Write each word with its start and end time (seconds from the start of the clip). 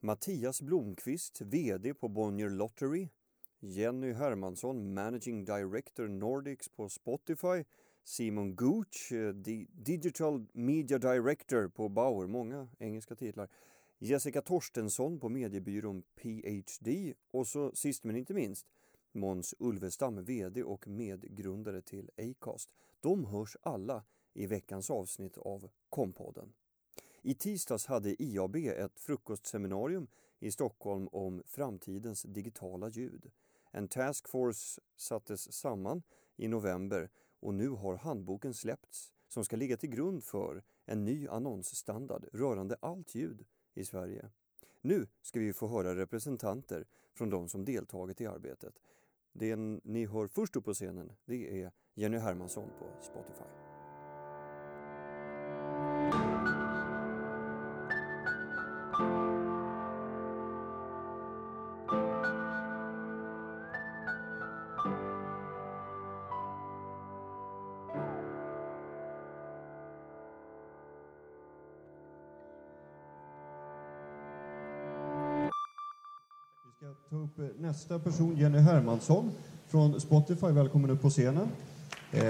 Mattias 0.00 0.62
Blomqvist, 0.62 1.40
VD 1.40 1.94
på 1.94 2.08
Bonnier 2.08 2.50
Lottery, 2.50 3.08
Jenny 3.60 4.12
Hermansson, 4.12 4.94
Managing 4.94 5.44
Director 5.44 6.08
Nordics 6.08 6.68
på 6.68 6.88
Spotify, 6.88 7.64
Simon 8.04 8.56
Gooch, 8.56 9.12
eh, 9.12 9.34
Digital 9.72 10.46
Media 10.52 10.98
Director 10.98 11.68
på 11.68 11.88
Bauer, 11.88 12.26
många 12.26 12.68
engelska 12.78 13.14
titlar, 13.14 13.48
Jessica 13.98 14.42
Torstensson 14.42 15.20
på 15.20 15.28
mediebyrån 15.28 16.02
PhD 16.02 17.14
och 17.30 17.46
så 17.46 17.72
sist 17.74 18.04
men 18.04 18.16
inte 18.16 18.34
minst 18.34 18.66
Måns 19.12 19.54
Ulvestam, 19.58 20.24
VD 20.24 20.62
och 20.62 20.88
medgrundare 20.88 21.82
till 21.82 22.10
Acast. 22.16 22.70
De 23.00 23.24
hörs 23.24 23.56
alla 23.62 24.04
i 24.34 24.46
veckans 24.46 24.90
avsnitt 24.90 25.38
av 25.38 25.68
Kompodden. 25.88 26.52
I 27.26 27.34
tisdags 27.34 27.86
hade 27.86 28.22
IAB 28.22 28.56
ett 28.56 29.00
frukostseminarium 29.00 30.06
i 30.38 30.50
Stockholm 30.50 31.08
om 31.12 31.42
framtidens 31.46 32.22
digitala 32.22 32.88
ljud. 32.88 33.30
En 33.70 33.88
taskforce 33.88 34.80
sattes 34.96 35.52
samman 35.52 36.02
i 36.36 36.48
november 36.48 37.10
och 37.40 37.54
nu 37.54 37.68
har 37.68 37.96
handboken 37.96 38.54
släppts 38.54 39.12
som 39.28 39.44
ska 39.44 39.56
ligga 39.56 39.76
till 39.76 39.90
grund 39.90 40.24
för 40.24 40.62
en 40.84 41.04
ny 41.04 41.28
annonsstandard 41.28 42.26
rörande 42.32 42.76
allt 42.80 43.14
ljud 43.14 43.46
i 43.74 43.84
Sverige. 43.84 44.30
Nu 44.80 45.06
ska 45.22 45.40
vi 45.40 45.52
få 45.52 45.68
höra 45.68 45.96
representanter 45.96 46.86
från 47.14 47.30
de 47.30 47.48
som 47.48 47.64
deltagit 47.64 48.20
i 48.20 48.26
arbetet. 48.26 48.74
Den 49.32 49.80
ni 49.84 50.06
hör 50.06 50.26
först 50.26 50.56
upp 50.56 50.64
på 50.64 50.74
scenen 50.74 51.12
det 51.24 51.62
är 51.62 51.72
Jenny 51.94 52.18
Hermansson 52.18 52.68
på 52.78 53.02
Spotify. 53.02 53.65
Nästa 77.76 77.98
person, 77.98 78.36
Jenny 78.36 78.58
Hermansson 78.58 79.30
från 79.68 80.00
Spotify. 80.00 80.46
Välkommen 80.46 80.90
upp 80.90 81.02
på 81.02 81.10
scenen. 81.10 81.48
Eh, 82.12 82.20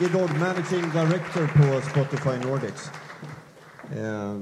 idag 0.00 0.30
Managing 0.40 0.90
Director 0.92 1.46
på 1.46 1.80
Spotify 1.90 2.48
Nordics. 2.48 2.90
Eh, 3.96 4.40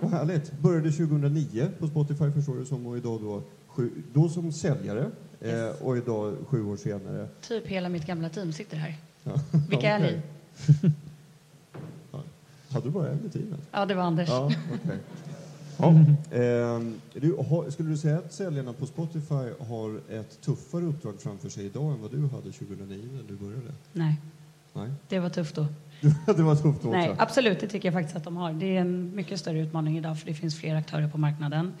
vad 0.00 0.10
härligt. 0.10 0.52
Började 0.52 0.92
2009 0.92 1.68
på 1.78 1.86
Spotify 1.86 2.30
förstår 2.30 2.56
du 2.56 2.64
som 2.64 2.86
och 2.86 2.96
idag 2.96 3.20
då, 3.20 3.42
sju, 3.66 3.90
då 4.12 4.28
som 4.28 4.52
säljare 4.52 5.10
eh, 5.40 5.50
yes. 5.50 5.80
och 5.80 5.96
idag 5.96 6.36
sju 6.48 6.64
år 6.66 6.76
senare. 6.76 7.28
Typ 7.40 7.66
hela 7.66 7.88
mitt 7.88 8.06
gamla 8.06 8.28
team 8.28 8.52
sitter 8.52 8.76
här. 8.76 8.96
Ja. 9.22 9.32
Vilka 9.68 9.90
är 9.90 9.98
ni? 9.98 10.20
Hade 12.68 12.86
du 12.86 12.90
bara 12.90 13.08
en 13.08 13.26
i 13.26 13.30
teamet? 13.30 13.60
Ja, 13.70 13.86
det 13.86 13.94
var 13.94 14.02
Anders. 14.02 14.28
Ja, 14.28 14.46
okay. 14.46 14.98
Ja. 15.76 15.94
Eh, 16.30 16.80
du, 17.12 17.36
har, 17.48 17.70
skulle 17.70 17.90
du 17.90 17.96
säga 17.96 18.18
att 18.18 18.32
säljarna 18.32 18.72
på 18.72 18.86
Spotify 18.86 19.64
har 19.68 20.00
ett 20.10 20.40
tuffare 20.40 20.84
uppdrag 20.84 21.14
framför 21.20 21.48
sig 21.48 21.66
idag 21.66 21.92
än 21.92 22.02
vad 22.02 22.10
du 22.10 22.20
hade 22.20 22.52
2009 22.52 23.08
när 23.12 23.22
du 23.28 23.36
började? 23.36 23.72
Nej. 23.92 24.20
Nej. 24.72 24.90
Det 25.08 25.18
var 25.18 25.30
tufft 25.30 25.54
då. 25.54 25.66
det 26.26 26.42
var 26.42 26.56
tufft 26.56 26.82
då 26.82 26.90
Nej, 26.90 27.14
absolut, 27.18 27.60
det 27.60 27.68
tycker 27.68 27.88
jag 27.88 27.94
faktiskt 27.94 28.16
att 28.16 28.24
de 28.24 28.36
har. 28.36 28.52
Det 28.52 28.76
är 28.76 28.80
en 28.80 29.16
mycket 29.16 29.40
större 29.40 29.60
utmaning 29.60 29.98
idag 29.98 30.18
för 30.18 30.26
det 30.26 30.34
finns 30.34 30.60
fler 30.60 30.74
aktörer 30.74 31.08
på 31.08 31.18
marknaden. 31.18 31.72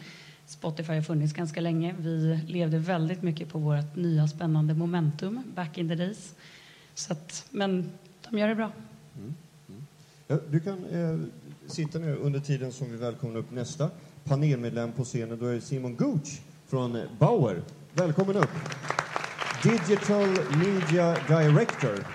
Spotify 0.46 0.92
har 0.92 1.02
funnits 1.02 1.32
ganska 1.32 1.60
länge. 1.60 1.94
Vi 1.98 2.40
levde 2.46 2.78
väldigt 2.78 3.22
mycket 3.22 3.48
på 3.48 3.58
vårt 3.58 3.96
nya 3.96 4.28
spännande 4.28 4.74
momentum 4.74 5.42
back 5.54 5.78
in 5.78 5.88
the 5.88 5.94
days. 5.94 6.34
Så 6.94 7.12
att, 7.12 7.46
men 7.50 7.92
de 8.30 8.38
gör 8.38 8.48
det 8.48 8.54
bra. 8.54 8.72
Mm. 9.16 9.34
Mm. 9.68 9.86
Ja, 10.26 10.38
du 10.50 10.60
kan 10.60 10.84
eh, 10.84 11.18
sitta 11.66 11.98
ner 11.98 12.16
under 12.16 12.40
tiden 12.40 12.72
som 12.72 12.90
vi 12.90 12.96
välkomnar 12.96 13.40
upp 13.40 13.50
nästa 13.50 13.90
panelmedlem 14.24 14.92
på 14.92 15.04
scenen. 15.04 15.38
Då 15.38 15.46
är 15.46 15.60
Simon 15.60 15.96
Gooch 15.96 16.40
från 16.66 16.98
Bauer. 17.18 17.62
Välkommen 17.94 18.36
upp! 18.36 18.50
Digital 19.62 20.28
Media 20.58 21.16
Director. 21.28 22.06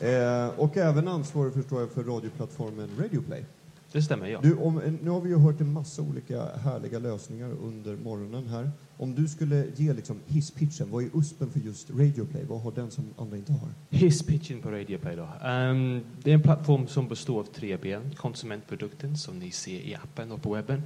Eh, 0.00 0.60
och 0.60 0.76
även 0.76 1.08
ansvarig 1.08 1.52
förstår 1.52 1.80
jag 1.80 1.90
för 1.90 2.04
radioplattformen 2.04 2.90
Radioplay. 2.98 3.44
Det 3.92 4.02
stämmer, 4.02 4.26
ja. 4.26 4.40
Du, 4.42 4.56
om, 4.56 4.98
nu 5.02 5.10
har 5.10 5.20
vi 5.20 5.28
ju 5.28 5.36
hört 5.36 5.60
en 5.60 5.72
massa 5.72 6.02
olika 6.02 6.44
härliga 6.44 6.98
lösningar 6.98 7.52
under 7.62 7.96
morgonen 7.96 8.46
här. 8.46 8.70
Om 8.96 9.14
du 9.14 9.28
skulle 9.28 9.66
ge 9.76 9.92
liksom 9.92 10.20
hisspitchen, 10.26 10.90
vad 10.90 11.04
är 11.04 11.10
USPen 11.14 11.50
för 11.50 11.60
just 11.60 11.90
Radioplay? 11.90 12.44
Vad 12.44 12.60
har 12.60 12.72
den 12.72 12.90
som 12.90 13.04
andra 13.18 13.36
inte 13.36 13.52
har? 13.52 13.68
Hisspitchen 13.90 14.62
på 14.62 14.70
Radioplay 14.70 15.16
då? 15.16 15.22
Um, 15.22 16.04
det 16.22 16.30
är 16.30 16.34
en 16.34 16.42
plattform 16.42 16.86
som 16.86 17.08
består 17.08 17.40
av 17.40 17.44
tre 17.44 17.76
ben. 17.76 18.14
Konsumentprodukten 18.16 19.16
som 19.16 19.38
ni 19.38 19.50
ser 19.50 19.80
i 19.80 19.94
appen 19.94 20.32
och 20.32 20.42
på 20.42 20.54
webben. 20.54 20.82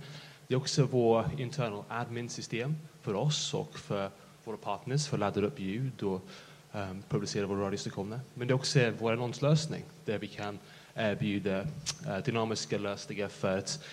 Det 0.47 0.55
är 0.55 0.59
också 0.59 0.85
vår 0.85 1.31
internal 1.39 1.83
admin-system 1.89 2.75
för 3.01 3.15
oss 3.15 3.55
och 3.55 3.79
för 3.79 4.11
våra 4.45 4.57
partners 4.57 5.07
för 5.07 5.17
att 5.17 5.21
ladda 5.21 5.41
upp 5.41 5.61
ljud 5.61 6.03
och 6.03 6.29
um, 6.73 7.03
publicera 7.09 7.47
våra 7.47 7.67
radiostationer. 7.67 8.21
Men 8.35 8.49
det 8.49 8.53
är 8.53 8.57
också 8.57 8.93
vår 8.99 9.13
annonslösning 9.13 9.83
där 10.05 10.19
vi 10.19 10.27
kan 10.27 10.59
erbjuda 10.95 11.61
uh, 11.61 12.19
dynamiska 12.25 12.79
lösningar 12.79 13.29
för 13.29 13.59
att 13.59 13.85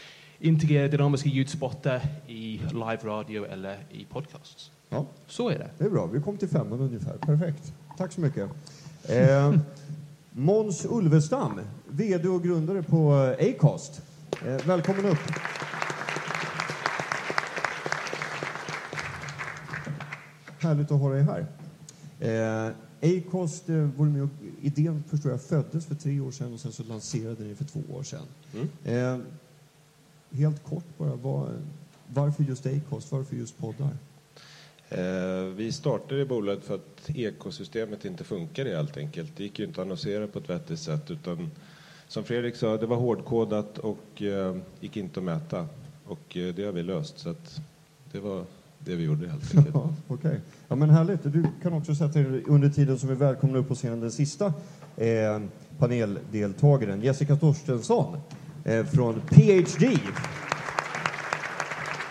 integrera 0.43 0.87
dynamiska 0.87 1.29
ljudspottar 1.29 2.01
i 2.27 2.61
live-radio 2.71 3.45
eller 3.45 3.77
i 3.91 4.05
podcasts. 4.05 4.71
Ja. 4.89 5.05
Så 5.27 5.49
är 5.49 5.59
det. 5.59 5.69
Det 5.77 5.85
är 5.85 5.89
bra. 5.89 6.05
Vi 6.05 6.21
kom 6.21 6.37
till 6.37 6.47
femman 6.47 6.79
ungefär. 6.79 7.17
Perfekt. 7.17 7.73
Tack 7.97 8.11
så 8.11 8.21
mycket. 8.21 8.49
Eh, 9.09 9.55
Måns 10.31 10.85
Ulvestam, 10.89 11.59
VD 11.87 12.27
och 12.27 12.43
grundare 12.43 12.83
på 12.83 13.13
Acast. 13.39 14.01
Eh, 14.45 14.67
välkommen 14.67 15.05
upp. 15.05 15.17
Härligt 20.59 20.91
att 20.91 20.99
ha 20.99 21.09
dig 21.09 21.23
här. 21.23 21.45
Eh, 22.19 22.71
Acast, 23.01 23.69
eh, 23.69 23.75
var 23.75 24.05
med 24.05 24.23
och, 24.23 24.29
idén 24.61 25.03
förstår 25.09 25.31
jag 25.31 25.41
föddes 25.41 25.85
för 25.85 25.95
tre 25.95 26.19
år 26.19 26.31
sedan 26.31 26.53
och 26.53 26.59
sen 26.59 26.71
så 26.71 26.83
lanserade 26.83 27.43
ni 27.43 27.55
för 27.55 27.65
två 27.65 27.79
år 27.93 28.03
sedan. 28.03 28.25
Mm. 28.53 28.69
Eh, 28.83 29.25
helt 30.33 30.63
kort 30.63 30.97
bara, 30.97 31.15
var, 31.15 31.49
varför 32.07 32.43
just 32.43 32.65
Acast? 32.65 33.11
Varför 33.11 33.35
just 33.35 33.57
poddar? 33.57 33.89
Eh, 34.89 35.45
vi 35.55 35.71
startade 35.71 36.21
i 36.21 36.25
bolaget 36.25 36.63
för 36.63 36.75
att 36.75 37.09
ekosystemet 37.15 38.05
inte 38.05 38.23
funkade 38.23 38.69
helt 38.69 38.97
enkelt. 38.97 39.31
Det 39.37 39.43
gick 39.43 39.59
ju 39.59 39.65
inte 39.65 39.81
att 39.81 39.85
annonsera 39.85 40.27
på 40.27 40.39
ett 40.39 40.49
vettigt 40.49 40.79
sätt 40.79 41.11
utan 41.11 41.51
som 42.07 42.23
Fredrik 42.23 42.55
sa, 42.55 42.77
det 42.77 42.85
var 42.85 42.97
hårdkodat 42.97 43.77
och 43.77 44.21
eh, 44.21 44.55
gick 44.79 44.97
inte 44.97 45.19
att 45.19 45.23
mäta. 45.23 45.67
Och 46.05 46.37
eh, 46.37 46.55
det 46.55 46.63
har 46.63 46.71
vi 46.71 46.83
löst 46.83 47.19
så 47.19 47.29
att 47.29 47.61
det 48.11 48.19
var 48.19 48.45
det 48.79 48.95
vi 48.95 49.03
gjorde 49.03 49.27
helt 49.27 49.55
enkelt. 49.55 49.75
Ja, 49.75 49.93
okay. 50.07 50.37
ja, 50.67 50.75
men 50.75 50.89
härligt. 50.89 51.23
Du 51.23 51.45
kan 51.61 51.73
också 51.73 51.95
sätta 51.95 52.19
dig 52.19 52.43
under 52.47 52.69
tiden 52.69 52.99
som 52.99 53.09
vi 53.09 53.15
välkomnar 53.15 53.59
upp 53.59 53.67
på 53.67 53.75
scenen 53.75 53.99
den 53.99 54.11
sista 54.11 54.53
eh, 54.97 55.41
paneldeltagaren, 55.77 57.01
Jessica 57.01 57.35
Torstensson 57.35 58.17
från 58.93 59.21
PhD. 59.29 59.99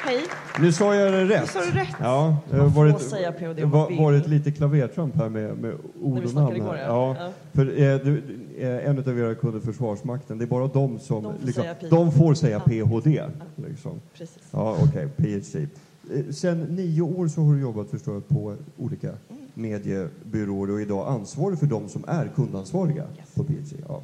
Hej. 0.04 0.24
Nu 0.60 0.72
sa 0.72 0.94
jag 0.94 1.12
det 1.12 1.24
rätt. 1.24 1.40
Nu 1.40 1.46
sa 1.46 1.60
du 1.60 1.78
rätt. 1.78 1.88
Ja, 2.00 2.36
det 2.50 2.56
har 2.56 2.68
varit, 2.68 3.00
säga 3.00 3.32
PhD 3.32 3.64
var, 3.64 3.98
varit 3.98 4.26
lite 4.26 4.52
klavertramp 4.52 5.16
här 5.16 5.28
med, 5.28 5.58
med 5.58 5.74
ord 6.02 6.24
och 6.24 6.34
namn. 6.34 6.56
Igår, 6.56 6.76
ja. 6.76 7.16
ja. 7.18 7.32
För, 7.52 7.66
eh, 7.66 7.98
du, 7.98 8.22
eh, 8.58 8.88
en 8.88 8.98
av 8.98 9.18
era 9.18 9.34
kunder, 9.34 9.60
Försvarsmakten, 9.60 10.38
det 10.38 10.44
är 10.44 10.46
bara 10.46 10.66
de 10.66 10.98
som... 10.98 11.22
De 11.22 11.32
får 11.32 11.46
liksom, 11.46 11.62
säga, 11.62 11.74
de 11.90 12.12
får 12.12 12.34
säga 12.34 12.60
PhD. 12.60 13.10
Ja. 13.14 13.26
Liksom. 13.68 14.00
Precis. 14.18 14.38
Ja, 14.50 14.76
okej. 14.80 14.86
Okay, 14.86 15.08
PhD. 15.08 15.68
Eh, 16.14 16.32
sen 16.32 16.60
nio 16.60 17.02
år 17.02 17.28
så 17.28 17.40
har 17.40 17.54
du 17.54 17.60
jobbat 17.60 17.90
förstår 17.90 18.14
jag, 18.14 18.28
på 18.28 18.56
olika 18.78 19.08
mm. 19.08 19.42
mediebyråer 19.54 20.70
och 20.70 20.80
idag 20.80 21.08
ansvarig 21.08 21.58
för 21.58 21.66
de 21.66 21.88
som 21.88 22.04
är 22.08 22.30
kundansvariga 22.34 23.04
yes. 23.18 23.34
på 23.34 23.44
PhD. 23.44 23.76
Ja. 23.88 24.02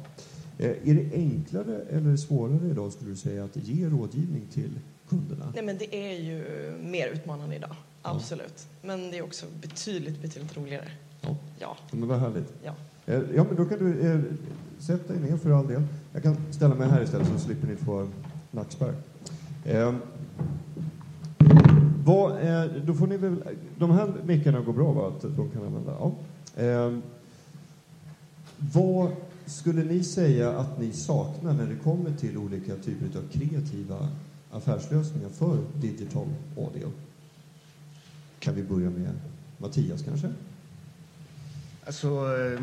Eh, 0.59 0.69
är 0.69 0.93
det 0.93 1.13
enklare 1.13 1.81
eller 1.89 2.17
svårare 2.17 2.69
idag 2.71 2.93
skulle 2.93 3.09
du 3.09 3.15
säga 3.15 3.43
att 3.43 3.55
ge 3.55 3.89
rådgivning 3.89 4.47
till 4.53 4.79
kunderna? 5.09 5.51
Nej, 5.55 5.63
men 5.63 5.77
det 5.77 5.95
är 5.95 6.19
ju 6.19 6.71
mer 6.83 7.07
utmanande 7.07 7.55
idag, 7.55 7.75
absolut. 8.01 8.67
Ja. 8.81 8.87
Men 8.87 9.11
det 9.11 9.17
är 9.17 9.21
också 9.21 9.45
betydligt, 9.61 10.21
betydligt 10.21 10.57
roligare. 10.57 10.91
Ja. 11.21 11.37
ja. 11.59 11.77
Men 11.91 12.07
vad 12.07 12.19
härligt. 12.19 12.53
Ja. 12.63 12.73
Eh, 13.05 13.21
ja, 13.35 13.43
men 13.43 13.55
då 13.55 13.65
kan 13.65 13.79
du 13.79 13.99
eh, 13.99 14.19
sätta 14.79 15.13
dig 15.13 15.21
ner 15.21 15.37
för 15.37 15.51
all 15.51 15.67
del. 15.67 15.83
Jag 16.13 16.23
kan 16.23 16.37
ställa 16.51 16.75
mig 16.75 16.89
här 16.89 17.03
istället 17.03 17.27
så 17.27 17.39
slipper 17.39 17.67
ni 17.67 17.75
få 17.75 18.07
nackspärr. 18.51 18.93
Eh, 19.65 19.95
vad, 22.05 22.31
eh, 22.31 22.63
då 22.85 22.93
får 22.93 23.07
ni 23.07 23.17
väl, 23.17 23.43
de 23.77 23.91
här 23.91 24.13
mickarna 24.25 24.59
går 24.59 24.73
bra, 24.73 24.91
va? 24.91 25.07
Att 25.07 25.21
de 25.21 25.49
kan 25.49 25.65
använda? 25.65 25.95
Ja. 25.99 26.13
Eh, 26.63 26.97
vad 28.57 29.11
skulle 29.49 29.83
ni 29.83 30.03
säga 30.03 30.49
att 30.49 30.79
ni 30.79 30.91
saknar 30.91 31.53
när 31.53 31.67
det 31.67 31.75
kommer 31.75 32.11
till 32.11 32.37
olika 32.37 32.75
typer 32.75 33.19
av 33.19 33.23
kreativa 33.31 34.07
affärslösningar 34.51 35.29
för 35.29 35.57
digital 35.81 36.27
audio? 36.57 36.91
Kan 38.39 38.55
vi 38.55 38.63
börja 38.63 38.89
med 38.89 39.11
Mattias 39.57 40.01
kanske? 40.01 40.29
Alltså, 41.85 42.07
eh, 42.07 42.61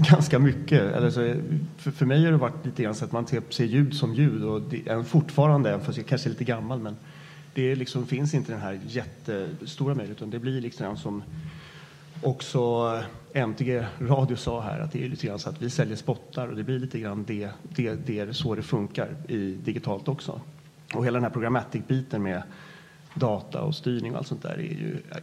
ganska 0.10 0.38
mycket. 0.38 0.80
Eller 0.80 1.10
så, 1.10 1.34
för, 1.76 1.90
för 1.90 2.06
mig 2.06 2.24
har 2.24 2.32
det 2.32 2.38
varit 2.38 2.66
lite 2.66 2.82
grann 2.82 2.94
så 2.94 3.04
att 3.04 3.12
man 3.12 3.26
ser 3.26 3.64
ljud 3.64 3.94
som 3.94 4.14
ljud 4.14 4.44
och 4.44 4.62
det 4.62 4.88
är 4.88 5.02
fortfarande, 5.02 5.80
fast 5.80 5.98
jag 5.98 6.06
kanske 6.06 6.28
är 6.28 6.30
lite 6.30 6.44
gammal, 6.44 6.80
men 6.80 6.96
det 7.54 7.74
liksom, 7.74 8.06
finns 8.06 8.34
inte 8.34 8.52
den 8.52 8.60
här 8.60 8.80
jättestora 8.86 9.94
möjligheten. 9.94 10.30
Det 10.30 10.38
blir 10.38 10.60
liksom 10.60 10.96
som 10.96 11.22
också 12.22 12.92
eh, 13.32 13.42
MTG 13.42 13.86
Radio 14.00 14.36
sa 14.36 14.60
här, 14.60 14.80
att 14.80 14.92
det 14.92 15.04
är 15.04 15.08
lite 15.08 15.26
grann 15.26 15.38
så 15.38 15.48
att 15.48 15.62
vi 15.62 15.70
säljer 15.70 15.96
spottar 15.96 16.48
och 16.48 16.56
det 16.56 16.64
blir 16.64 16.78
lite 16.78 16.98
grann 16.98 17.24
det, 17.24 17.50
det, 17.62 17.94
det 18.06 18.18
är 18.18 18.32
så 18.32 18.54
det 18.54 18.62
funkar 18.62 19.16
i 19.28 19.54
digitalt 19.64 20.08
också. 20.08 20.40
Och 20.94 21.06
hela 21.06 21.16
den 21.16 21.24
här 21.24 21.30
programmatic-biten 21.30 22.22
med 22.22 22.42
data 23.14 23.62
och 23.62 23.74
styrning 23.74 24.12
och 24.12 24.18
allt 24.18 24.26
sånt 24.26 24.42
där 24.42 24.54
är 24.54 24.62
ju 24.62 25.02
eh, 25.10 25.16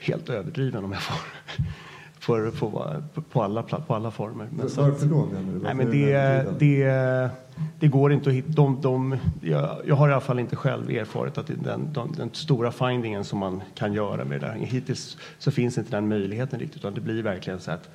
helt 0.00 0.28
överdriven 0.28 0.84
om 0.84 0.92
jag 0.92 1.02
får 1.02 1.18
för, 2.26 2.50
för, 2.50 3.22
på, 3.30 3.42
alla, 3.42 3.62
på 3.62 3.94
alla 3.94 4.10
former. 4.10 4.48
Men 4.50 4.68
Varför 4.76 5.06
då 5.06 5.26
menar 5.26 5.52
du? 5.52 5.58
Nej, 5.58 5.74
men 5.74 5.90
det, 5.90 6.44
det, 6.58 7.30
det 7.80 7.88
går 7.88 8.12
inte 8.12 8.30
att 8.30 8.36
hitta. 8.36 8.48
De, 8.52 8.80
de, 8.80 9.16
jag, 9.40 9.76
jag 9.86 9.94
har 9.94 10.08
i 10.08 10.12
alla 10.12 10.20
fall 10.20 10.38
inte 10.38 10.56
själv 10.56 10.90
erfarit 10.90 11.38
att 11.38 11.46
den, 11.46 11.92
den, 11.92 12.12
den, 12.16 12.30
stora 12.32 12.72
findingen 12.72 13.24
som 13.24 13.38
man 13.38 13.62
kan 13.74 13.92
göra 13.92 14.24
med 14.24 14.40
det 14.40 14.46
där. 14.46 14.54
Hittills 14.54 15.16
så 15.38 15.50
finns 15.50 15.78
inte 15.78 15.90
den 15.90 16.08
möjligheten 16.08 16.60
riktigt 16.60 16.76
utan 16.76 16.94
det 16.94 17.00
blir 17.00 17.22
verkligen 17.22 17.60
så 17.60 17.70
att 17.70 17.88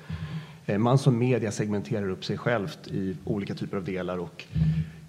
eh, 0.66 0.78
man 0.78 0.98
som 0.98 1.18
media 1.18 1.50
segmenterar 1.50 2.10
upp 2.10 2.24
sig 2.24 2.38
självt 2.38 2.86
i 2.86 3.16
olika 3.24 3.54
typer 3.54 3.76
av 3.76 3.84
delar 3.84 4.18
och 4.18 4.44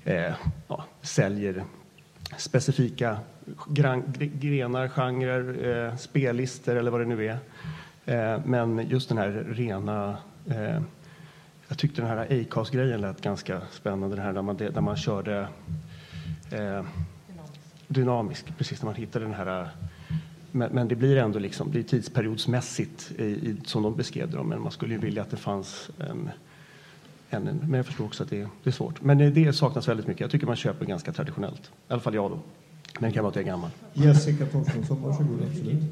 eh, 0.04 0.34
ja, 0.68 0.86
säljer 1.02 1.64
specifika 2.38 3.18
grenar, 4.40 4.88
genrer, 4.88 5.88
eh, 5.88 5.96
spellistor 5.96 6.76
eller 6.76 6.92
vad 6.92 7.02
det 7.02 7.06
nu 7.06 7.26
är. 7.26 7.38
Eh, 8.06 8.40
men 8.46 8.90
just 8.90 9.10
den 9.10 9.18
här 9.18 9.46
rena... 9.50 10.18
Eh, 10.50 10.82
jag 11.68 11.78
tyckte 11.78 12.02
den 12.02 12.10
här 12.10 12.42
Acast-grejen 12.42 13.02
lät 13.02 13.22
ganska 13.22 13.62
spännande, 13.72 14.16
den 14.16 14.26
här 14.26 14.34
där 14.34 14.42
man, 14.42 14.58
där 14.58 14.82
man 14.82 14.96
körde 14.96 15.48
eh, 16.52 16.86
dynamisk, 17.88 18.58
precis 18.58 18.82
när 18.82 18.86
man 18.86 18.96
hittade 18.96 19.26
den 19.26 19.34
här 19.34 19.70
men, 20.56 20.72
men, 20.72 20.88
det 20.88 20.96
blir 20.96 21.18
ändå 21.18 21.40
liksom, 21.40 21.72
det 21.72 21.80
är 21.80 21.84
tidsperiodsmässigt 21.84 23.12
i, 23.18 23.24
i, 23.24 23.58
som 23.66 23.84
de 23.84 23.96
beskrev 23.96 24.32
det. 24.32 24.44
Men 24.44 24.62
man 24.62 24.72
skulle 24.72 24.94
ju 24.94 25.00
vilja 25.00 25.22
att 25.22 25.32
det 25.32 25.38
fanns 25.38 25.90
en, 26.00 26.30
en, 27.30 27.48
en 27.48 27.58
men 27.58 27.74
jag 27.74 27.86
förstår 27.86 28.06
också 28.06 28.24
att 28.24 28.30
det, 28.30 28.48
det, 28.64 28.70
är 28.70 28.72
svårt. 28.72 29.02
Men 29.02 29.18
det, 29.18 29.30
det 29.30 29.54
saknas 29.54 29.88
väldigt 29.88 30.08
mycket. 30.08 30.22
Jag 30.22 30.32
tycker 30.32 30.48
man 30.48 30.56
köper 30.56 30.86
ganska 30.86 31.14
traditionellt. 31.14 31.62
I 31.90 31.94
alla 31.94 32.02
fall 32.02 32.16
jag 32.16 32.32
då. 32.32 32.40
Men 33.00 33.10
det 33.10 33.14
kan 33.14 33.24
vara 33.24 33.30
att 33.30 33.36
jag 33.36 33.44
är 33.44 33.48
gammal. 33.48 33.70
Jessica 33.94 34.46
Torstensson, 34.46 35.02
varsågod. 35.02 35.40
Absolut. 35.50 35.84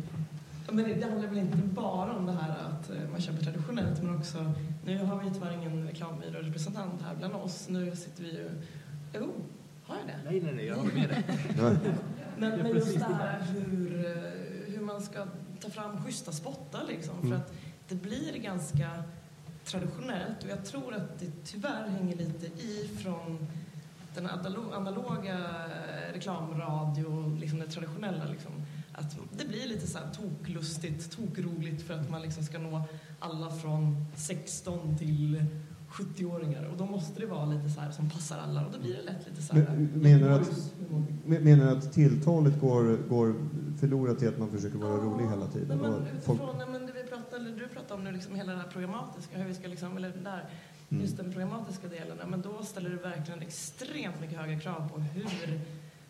Men 0.72 0.86
det, 0.86 0.94
det 0.94 1.10
handlar 1.10 1.28
väl 1.28 1.38
inte 1.38 1.58
bara 1.58 2.14
om 2.14 2.26
det 2.26 2.32
här 2.32 2.50
att 2.50 2.90
eh, 2.90 3.10
man 3.12 3.22
köper 3.22 3.44
traditionellt 3.44 4.04
men 4.04 4.16
också, 4.16 4.54
nu 4.86 4.98
har 4.98 5.20
vi 5.20 5.32
tyvärr 5.34 5.52
ingen 5.54 5.88
reklambyrårepresentant 5.88 7.02
här 7.02 7.16
bland 7.16 7.36
oss. 7.36 7.70
Nu 7.70 7.96
sitter 7.96 8.24
vi 8.24 8.32
ju... 8.32 8.50
Jo, 9.14 9.32
har 9.84 9.96
jag 9.96 10.08
det? 10.08 10.32
Nej, 10.32 10.42
nej, 10.42 10.54
nej, 10.54 10.66
jag 10.66 10.76
håller 10.76 10.94
med 10.94 11.10
dig. 11.10 11.24
men, 12.38 12.60
men 12.60 12.68
just 12.68 13.00
det 13.00 13.04
här 13.04 13.42
hur, 13.42 14.06
eh, 14.06 14.74
hur 14.76 14.82
man 14.82 15.02
ska 15.02 15.26
ta 15.60 15.70
fram 15.70 16.04
schyssta 16.04 16.32
spottar 16.32 16.84
liksom. 16.88 17.20
För 17.20 17.28
mm. 17.28 17.40
att 17.40 17.54
det 17.88 17.96
blir 17.96 18.38
ganska 18.38 19.04
traditionellt 19.66 20.44
och 20.44 20.50
jag 20.50 20.66
tror 20.66 20.94
att 20.94 21.20
det 21.20 21.32
tyvärr 21.46 21.88
hänger 21.88 22.16
lite 22.16 22.46
i 22.46 22.90
från 23.04 23.48
den 24.16 24.30
analoga 24.74 25.38
reklamradio, 26.14 27.38
liksom 27.40 27.60
det 27.60 27.68
traditionella 27.68 28.26
liksom 28.26 28.52
att 28.94 29.18
det 29.38 29.48
blir 29.48 29.68
lite 29.68 29.88
så 29.88 29.98
här 29.98 30.08
toklustigt, 30.14 31.12
tokroligt 31.12 31.82
för 31.82 31.94
att 31.94 32.10
man 32.10 32.22
liksom 32.22 32.44
ska 32.44 32.60
nå 32.60 32.84
alla 33.20 33.50
från 33.50 34.06
16 34.16 34.98
till 34.98 35.46
70-åringar 35.92 36.64
och 36.64 36.78
då 36.78 36.86
måste 36.86 37.20
det 37.20 37.26
vara 37.26 37.46
lite 37.46 37.70
så 37.70 37.80
här 37.82 37.92
som 37.92 38.10
passar 38.10 38.38
alla 38.38 38.66
och 38.66 38.72
då 38.72 38.80
blir 38.80 38.96
det 38.96 39.02
lätt 39.02 39.28
lite 39.30 39.42
så 39.42 39.54
här... 39.54 39.88
menar 39.94 40.30
du 40.30 40.36
att, 40.36 41.44
menar 41.44 41.78
att 41.78 41.94
tilltalet 41.94 42.62
går, 42.62 42.98
går 43.10 43.36
förlorat 43.80 44.22
i 44.22 44.28
att 44.28 44.38
man 44.40 44.52
försöker 44.52 44.78
vara 44.78 44.92
ja, 44.92 44.98
rolig 44.98 45.28
hela 45.28 45.48
tiden? 45.48 45.78
Nej, 45.78 45.92
men 45.92 46.08
utifrån, 46.08 46.38
folk... 46.38 46.58
nej, 46.58 46.68
men 46.72 46.86
det 46.86 46.94
vi 46.94 47.04
pratar, 47.04 47.38
eller 47.38 47.52
du 47.52 47.68
pratar 47.68 47.96
om 47.96 48.04
nu, 48.04 48.12
liksom 48.12 48.36
hela 48.36 48.52
det 48.52 48.58
här 48.58 48.68
programmatiska, 48.68 49.38
hur 49.38 49.46
vi 49.46 49.54
ska 49.54 49.68
liksom, 49.68 49.98
eller 49.98 50.10
där, 50.10 50.50
mm. 50.90 51.04
just 51.04 51.18
den 51.18 51.32
programmatiska 51.32 51.88
delen, 51.88 52.18
men 52.30 52.42
då 52.42 52.64
ställer 52.64 52.90
det 52.90 52.96
verkligen 52.96 53.42
extremt 53.42 54.22
mycket 54.22 54.38
höga 54.38 54.60
krav 54.60 54.90
på 54.90 55.00
hur 55.00 55.62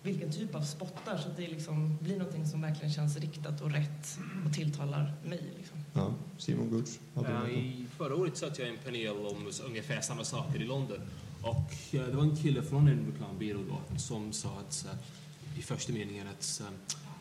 vilken 0.03 0.31
typ 0.31 0.55
av 0.55 0.61
spottar 0.61 1.17
så 1.17 1.29
att 1.29 1.37
det 1.37 1.47
liksom 1.47 1.97
blir 2.01 2.17
någonting 2.17 2.45
som 2.45 2.61
verkligen 2.61 2.93
känns 2.93 3.17
riktat 3.17 3.61
och 3.61 3.71
rätt 3.71 4.17
och 4.45 4.53
tilltalar 4.53 5.13
mig. 5.25 5.53
Liksom. 5.57 5.77
Ja, 5.93 6.13
Simon 6.37 6.69
Gurtz. 6.69 6.99
Ja, 7.13 7.47
i 7.47 7.85
förra 7.97 8.15
året 8.15 8.37
satt 8.37 8.59
jag 8.59 8.67
i 8.67 8.71
en 8.71 8.77
panel 8.85 9.17
om 9.17 9.51
ungefär 9.65 10.01
samma 10.01 10.23
saker 10.23 10.61
i 10.61 10.65
London. 10.65 10.99
Och 11.41 11.71
det 11.91 12.15
var 12.15 12.23
en 12.23 12.35
kille 12.35 12.63
från 12.63 12.87
en 12.87 13.05
reklambyrå 13.11 13.59
då 13.69 13.99
som 13.99 14.33
sa 14.33 14.49
att, 14.49 14.87
i 15.57 15.61
första 15.61 15.93
meningen 15.93 16.27
att 16.27 16.61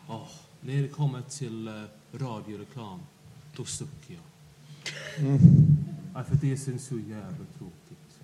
oh, 0.08 0.28
när 0.60 0.82
det 0.82 0.88
kommer 0.88 1.22
till 1.22 1.68
uh, 1.68 1.84
radioreklam, 2.12 3.00
då 3.56 3.64
suckar 3.64 4.14
jag. 4.14 4.22
Mm. 5.26 5.38
Ja, 6.14 6.24
för 6.24 6.36
det 6.36 6.52
är 6.52 6.78
så 6.78 6.98
jävla 6.98 7.46
tråkigt. 7.58 8.18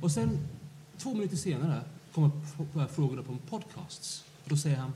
Och 0.00 0.10
sen, 0.10 0.38
två 0.98 1.14
minuter 1.14 1.36
senare, 1.36 1.82
kommer 2.14 2.86
frågorna 2.86 3.22
på 3.22 3.36
podcasts. 3.48 4.24
Då 4.44 4.56
säger 4.56 4.76
han 4.76 4.92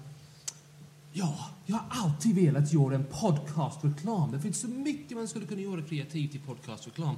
Ja, 1.16 1.50
jag 1.66 1.76
har 1.76 2.04
alltid 2.04 2.34
velat 2.34 2.72
göra 2.72 2.94
en 2.94 3.04
podcastreklam. 3.04 4.32
Det 4.32 4.40
finns 4.40 4.60
så 4.60 4.68
mycket 4.68 5.16
man 5.16 5.28
skulle 5.28 5.46
kunna 5.46 5.60
göra 5.60 5.82
kreativt 5.82 6.34
i 6.34 6.38
podcastreklam. 6.38 7.16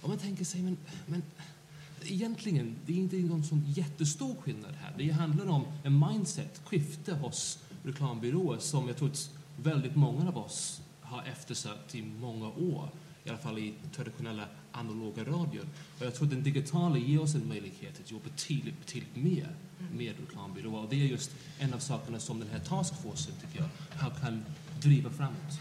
Och 0.00 0.08
man 0.08 0.18
tänker 0.18 0.44
sig, 0.44 0.62
men, 0.62 0.76
men 1.06 1.22
egentligen, 2.04 2.76
det 2.86 2.92
är 2.92 2.96
inte 2.96 3.16
någon 3.16 3.44
sån 3.44 3.64
jättestor 3.66 4.34
skillnad 4.40 4.74
här. 4.80 4.94
Det 4.98 5.10
handlar 5.10 5.48
om 5.48 5.64
en 5.84 5.98
mindset, 5.98 6.60
skifte 6.64 7.14
hos 7.14 7.58
reklambyråer 7.82 8.58
som 8.58 8.88
jag 8.88 8.96
tror 8.96 9.08
att 9.08 9.30
väldigt 9.56 9.96
många 9.96 10.28
av 10.28 10.38
oss 10.38 10.80
har 11.00 11.22
eftersökt 11.22 11.94
i 11.94 12.02
många 12.02 12.46
år 12.46 12.90
i 13.28 13.30
alla 13.30 13.38
fall 13.38 13.58
i 13.58 13.74
traditionella 13.96 14.44
analoga 14.72 15.22
radion. 15.22 15.66
Och 15.98 16.06
jag 16.06 16.14
tror 16.14 16.26
att 16.26 16.30
den 16.30 16.42
digitala 16.42 16.98
ger 16.98 17.22
oss 17.22 17.34
en 17.34 17.48
möjlighet 17.48 18.00
att 18.04 18.10
jobba 18.10 18.24
betydligt, 18.24 18.78
betydligt 18.78 19.16
mer 19.16 19.48
med 19.96 20.14
reklambyråer. 20.20 20.82
Och 20.82 20.88
det 20.90 20.96
är 20.96 21.06
just 21.06 21.30
en 21.58 21.74
av 21.74 21.78
sakerna 21.78 22.18
som 22.18 22.40
den 22.40 22.48
här 22.48 22.58
taskforcen, 22.58 23.34
tycker 23.40 23.58
jag, 24.00 24.12
kan 24.20 24.44
driva 24.82 25.10
framåt. 25.10 25.60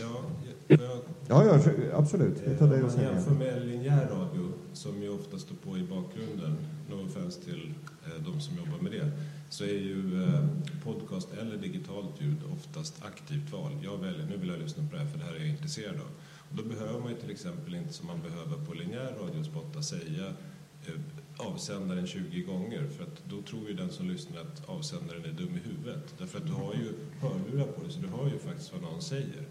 Ja, 0.00 0.24
jag, 0.68 0.80
ja, 1.28 1.44
ja, 1.44 1.60
absolut. 1.94 2.42
Vi 2.46 2.56
tar 2.56 2.68
det 2.68 2.82
Om 2.82 2.90
man 2.96 3.00
jämför 3.00 3.30
med 3.30 3.66
linjär 3.66 4.08
radio, 4.08 4.52
som 4.72 5.02
ju 5.02 5.08
ofta 5.08 5.38
står 5.38 5.56
på 5.56 5.78
i 5.78 5.82
bakgrunden, 5.82 6.56
no 6.90 7.06
offense 7.06 7.40
till 7.40 7.74
eh, 8.04 8.22
de 8.24 8.40
som 8.40 8.56
jobbar 8.56 8.78
med 8.78 8.92
det, 8.92 9.10
så 9.48 9.64
är 9.64 9.68
ju 9.68 10.24
eh, 10.24 10.44
podcast 10.84 11.28
eller 11.40 11.56
digitalt 11.56 12.20
ljud 12.20 12.38
oftast 12.52 13.04
aktivt 13.04 13.52
val. 13.52 13.72
Jag 13.82 13.98
väljer, 13.98 14.26
nu 14.26 14.36
vill 14.36 14.48
jag 14.48 14.58
lyssna 14.58 14.84
på 14.90 14.96
det 14.96 15.02
här 15.02 15.10
för 15.10 15.18
det 15.18 15.24
här 15.24 15.34
är 15.34 15.38
jag 15.38 15.48
intresserad 15.48 15.94
av. 15.94 16.10
Då 16.54 16.62
behöver 16.62 17.00
man 17.00 17.10
ju 17.10 17.16
till 17.16 17.30
exempel 17.30 17.74
inte 17.74 17.92
som 17.92 18.06
man 18.06 18.20
behöver 18.22 18.56
på 18.66 18.74
linjär 18.74 19.14
radiospotta 19.20 19.82
säga 19.82 20.26
eh, 20.86 21.00
avsändaren 21.36 22.06
20 22.06 22.42
gånger 22.42 22.86
för 22.88 23.04
att 23.04 23.22
då 23.28 23.42
tror 23.42 23.68
ju 23.68 23.74
den 23.74 23.90
som 23.90 24.10
lyssnar 24.10 24.40
att 24.40 24.68
avsändaren 24.68 25.24
är 25.24 25.32
dum 25.32 25.56
i 25.56 25.68
huvudet. 25.68 26.14
Därför 26.18 26.38
att 26.38 26.46
du 26.46 26.52
har 26.52 26.74
ju 26.74 26.92
hörlurar 27.20 27.66
på 27.66 27.82
dig 27.82 27.92
så 27.92 28.00
du 28.00 28.08
hör 28.08 28.28
ju 28.28 28.38
faktiskt 28.38 28.72
vad 28.72 28.82
någon 28.82 29.02
säger. 29.02 29.46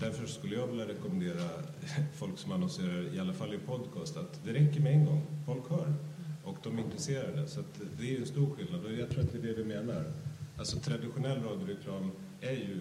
Därför 0.00 0.26
skulle 0.26 0.56
jag 0.56 0.66
vilja 0.66 0.88
rekommendera 0.88 1.48
folk 2.14 2.38
som 2.38 2.52
annonserar, 2.52 3.14
i 3.14 3.20
alla 3.20 3.32
fall 3.32 3.54
i 3.54 3.58
podcast, 3.58 4.16
att 4.16 4.40
det 4.44 4.52
räcker 4.52 4.80
med 4.80 4.92
en 4.92 5.04
gång. 5.04 5.22
Folk 5.46 5.70
hör 5.70 5.94
och 6.44 6.58
de 6.62 6.78
är 6.78 6.82
intresserade. 6.82 7.48
Så 7.48 7.60
det 7.98 8.04
är 8.04 8.10
ju 8.10 8.20
en 8.20 8.26
stor 8.26 8.56
skillnad 8.56 8.84
och 8.84 8.92
jag 8.92 9.10
tror 9.10 9.20
att 9.24 9.32
det 9.32 9.38
är 9.38 9.42
det 9.42 9.52
vi 9.52 9.64
menar. 9.64 10.04
Alltså 10.56 10.78
traditionell 10.78 11.42
radioreklam 11.42 12.10
är 12.40 12.52
ju 12.52 12.78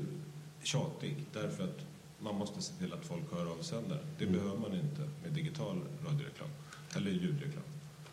tjatig 0.63 1.25
därför 1.33 1.63
att 1.63 1.85
man 2.19 2.35
måste 2.35 2.61
se 2.61 2.73
till 2.73 2.93
att 2.93 3.05
folk 3.05 3.23
hör 3.31 3.51
avsändaren. 3.51 4.01
Det 4.17 4.25
mm. 4.25 4.39
behöver 4.39 4.59
man 4.59 4.73
inte 4.73 5.01
med 5.23 5.31
digital 5.33 5.77
radioreklam 6.05 6.49
eller 6.95 7.11
ljudreklam. 7.11 7.63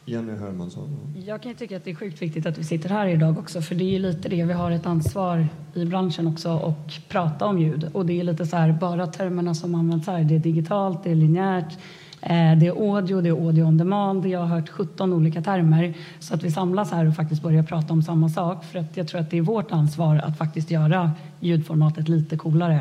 Jenny 0.09 0.33
Hermansson. 0.33 1.15
Jag 1.27 1.43
kan 1.43 1.55
tycka 1.55 1.77
att 1.77 1.85
det 1.85 1.91
är 1.91 1.95
sjukt 1.95 2.23
viktigt 2.23 2.47
att 2.47 2.59
vi 2.59 2.65
sitter 2.65 2.89
här 2.89 3.07
idag 3.07 3.39
också 3.39 3.63
för 3.63 3.75
det 3.75 3.97
är 3.97 3.99
lite 3.99 4.29
det 4.29 4.45
vi 4.45 4.53
har 4.53 4.71
ett 4.71 4.87
ansvar 4.87 5.49
i 5.75 5.85
branschen 5.85 6.27
också 6.27 6.51
och 6.53 6.93
prata 7.09 7.47
om 7.47 7.59
ljud 7.59 7.91
och 7.93 8.07
det 8.07 8.21
är 8.21 8.25
lite 8.25 8.47
så 8.47 8.57
här 8.57 8.73
bara 8.73 9.07
termerna 9.07 9.55
som 9.55 9.75
används 9.75 10.07
här 10.07 10.25
det 10.25 10.35
är 10.35 10.39
digitalt, 10.39 11.05
det 11.05 11.11
är 11.11 11.15
linjärt, 11.15 11.79
eh, 12.21 12.59
det 12.59 12.67
är 12.67 12.95
audio, 12.95 13.21
det 13.21 13.29
är 13.29 13.47
audio 13.47 13.63
on 13.63 13.79
demand. 13.79 14.27
Jag 14.27 14.41
har 14.41 14.47
hört 14.47 14.69
17 14.69 15.13
olika 15.13 15.43
termer 15.43 15.95
så 16.19 16.35
att 16.35 16.43
vi 16.43 16.51
samlas 16.51 16.91
här 16.91 17.09
och 17.09 17.15
faktiskt 17.15 17.43
börjar 17.43 17.63
prata 17.63 17.93
om 17.93 18.03
samma 18.03 18.29
sak 18.29 18.65
för 18.65 18.79
att 18.79 18.97
jag 18.97 19.09
tror 19.09 19.21
att 19.21 19.31
det 19.31 19.39
är 19.39 19.43
vårt 19.43 19.73
ansvar 19.73 20.17
att 20.17 20.39
faktiskt 20.39 20.71
göra 20.71 21.13
ljudformatet 21.41 22.09
lite 22.09 22.37
coolare 22.37 22.81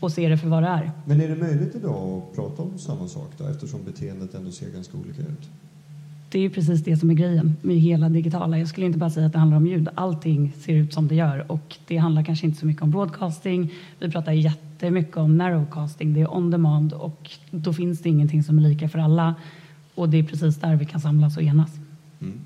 och 0.00 0.12
se 0.12 0.28
det 0.28 0.38
för 0.38 0.48
vad 0.48 0.62
det 0.62 0.68
är. 0.68 0.90
Men 1.04 1.20
är 1.20 1.28
det 1.28 1.36
möjligt 1.36 1.74
idag 1.74 2.22
att 2.22 2.36
prata 2.36 2.62
om 2.62 2.78
samma 2.78 3.08
sak 3.08 3.30
då, 3.38 3.44
eftersom 3.44 3.80
beteendet 3.84 4.34
ändå 4.34 4.50
ser 4.50 4.70
ganska 4.70 4.98
olika 4.98 5.22
ut? 5.22 5.48
det 6.30 6.38
är 6.44 6.48
precis 6.48 6.84
det 6.84 6.96
som 6.96 7.10
är 7.10 7.14
grejen 7.14 7.56
med 7.62 7.76
hela 7.76 8.08
digitala. 8.08 8.58
Jag 8.58 8.68
skulle 8.68 8.86
inte 8.86 8.98
bara 8.98 9.10
säga 9.10 9.26
att 9.26 9.32
det 9.32 9.38
handlar 9.38 9.56
om 9.56 9.66
ljud. 9.66 9.88
Allting 9.94 10.52
ser 10.60 10.72
ut 10.72 10.94
som 10.94 11.08
det 11.08 11.14
gör 11.14 11.52
och 11.52 11.76
det 11.86 11.96
handlar 11.96 12.24
kanske 12.24 12.46
inte 12.46 12.58
så 12.58 12.66
mycket 12.66 12.82
om 12.82 12.90
broadcasting. 12.90 13.72
Vi 13.98 14.10
pratar 14.10 14.32
jättemycket 14.32 15.16
om 15.16 15.36
narrowcasting. 15.36 16.14
Det 16.14 16.20
är 16.20 16.36
on 16.36 16.50
demand 16.50 16.92
och 16.92 17.30
då 17.50 17.72
finns 17.72 18.00
det 18.00 18.08
ingenting 18.08 18.42
som 18.42 18.58
är 18.58 18.62
lika 18.62 18.88
för 18.88 18.98
alla. 18.98 19.34
Och 19.94 20.08
det 20.08 20.18
är 20.18 20.22
precis 20.22 20.56
där 20.56 20.76
vi 20.76 20.86
kan 20.86 21.00
samlas 21.00 21.36
och 21.36 21.42
enas. 21.42 21.70
Mm. 22.20 22.40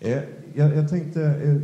Eh, 0.00 0.18
jag, 0.54 0.76
jag, 0.76 0.88
tänkte, 0.88 1.22
eh, 1.22 1.56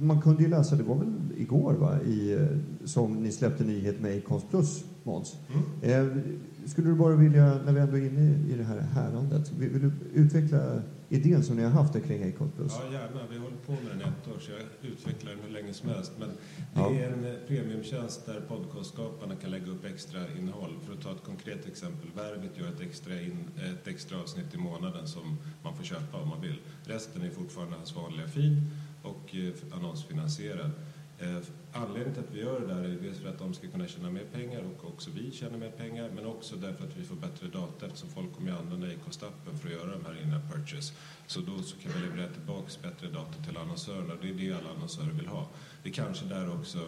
man 0.00 0.20
kunde 0.20 0.42
ju 0.42 0.48
läsa, 0.48 0.76
det 0.76 0.82
var 0.82 0.96
väl 0.96 1.12
igår 1.36 1.74
va, 1.74 2.00
i, 2.00 2.48
som 2.84 3.22
ni 3.22 3.32
släppte 3.32 3.64
nyhet 3.64 4.00
med 4.00 4.18
Acons 4.18 4.44
Plus, 4.50 4.84
Måns. 5.02 5.36
Mm. 5.52 5.64
Eh, 5.82 6.22
skulle 6.66 6.88
du 6.88 6.94
bara 6.94 7.16
vilja, 7.16 7.58
när 7.64 7.72
vi 7.72 7.80
ändå 7.80 7.96
är 7.96 8.06
inne 8.06 8.52
i 8.52 8.56
det 8.56 8.64
här 8.64 8.80
härandet, 8.80 9.52
vill, 9.52 9.80
du 9.80 9.92
utveckla 10.14 10.82
idén 11.08 11.42
som 11.42 11.56
ni 11.56 11.62
har 11.62 11.70
haft 11.70 12.04
kring 12.06 12.28
Acon 12.28 12.50
Plus? 12.56 12.72
Ja, 12.78 12.92
gärna. 12.92 13.20
Vi 13.30 13.38
håller 13.38 13.56
på 13.56 13.72
med 13.72 13.90
den 13.90 14.00
ett 14.00 14.28
år, 14.28 14.38
så 14.40 14.50
jag 14.52 14.90
utvecklar 14.90 15.30
den 15.30 15.40
hur 15.46 15.52
länge 15.52 15.72
som 15.72 15.88
helst. 15.88 16.12
Men 16.18 16.28
det 16.28 16.80
ja. 16.80 16.90
är 16.90 17.12
en 17.12 17.24
eh, 17.24 17.34
premiumtjänst 17.48 18.26
där 18.26 18.40
podcastskaparna 18.48 19.36
kan 19.36 19.50
lägga 19.50 19.66
upp 19.66 19.84
extra 19.84 20.20
innehåll. 20.38 20.72
För 20.86 20.92
att 20.92 21.00
ta 21.00 21.10
ett 21.10 21.24
konkret 21.24 21.66
exempel, 21.66 22.08
Värvet 22.16 22.58
gör 22.58 22.68
ett 22.68 22.80
extra, 22.80 23.20
in, 23.20 23.38
ett 23.56 23.88
extra 23.88 24.18
avsnitt 24.20 24.54
i 24.54 24.58
månaden 24.58 25.06
som 25.06 25.36
man 25.62 25.76
får 25.76 25.84
köpa 25.84 26.18
om 26.22 26.28
man 26.28 26.40
vill. 26.40 26.58
Resten 26.84 27.22
är 27.22 27.30
fortfarande 27.30 27.76
hans 27.76 27.96
vanliga 27.96 28.28
feed 28.28 28.56
och 29.04 29.34
eh, 29.34 29.76
annonsfinansierad. 29.78 30.70
Eh, 31.18 31.38
anledningen 31.72 32.14
till 32.14 32.22
att 32.22 32.34
vi 32.34 32.40
gör 32.40 32.60
det 32.60 32.66
där 32.66 32.84
är 32.84 32.98
dels 33.02 33.18
för 33.18 33.28
att 33.28 33.38
de 33.38 33.54
ska 33.54 33.68
kunna 33.68 33.86
tjäna 33.86 34.10
mer 34.10 34.24
pengar 34.32 34.62
och 34.62 34.88
också 34.88 35.10
vi 35.14 35.30
tjänar 35.30 35.58
mer 35.58 35.70
pengar 35.70 36.10
men 36.14 36.26
också 36.26 36.56
därför 36.56 36.84
att 36.84 36.96
vi 36.96 37.04
får 37.04 37.16
bättre 37.16 37.48
data 37.48 37.86
eftersom 37.86 38.08
folk 38.10 38.34
kommer 38.34 38.52
att 38.52 38.60
använda 38.60 38.86
Acast-appen 38.86 39.58
för 39.58 39.68
att 39.68 39.74
göra 39.74 39.90
de 39.90 40.04
här 40.04 40.22
inne 40.22 40.40
purchase. 40.52 40.94
Så 41.26 41.40
då 41.40 41.62
så 41.62 41.76
kan 41.76 41.92
vi 41.92 42.06
leverera 42.06 42.28
tillbaka 42.32 42.68
bättre 42.82 43.08
data 43.08 43.42
till 43.46 43.56
annonsörerna. 43.56 44.14
Det 44.22 44.28
är 44.28 44.34
det 44.34 44.52
alla 44.52 44.70
annonsörer 44.76 45.12
vill 45.12 45.26
ha. 45.26 45.48
Det 45.82 45.88
är 45.88 45.92
kanske 45.92 46.26
där 46.26 46.54
också 46.54 46.78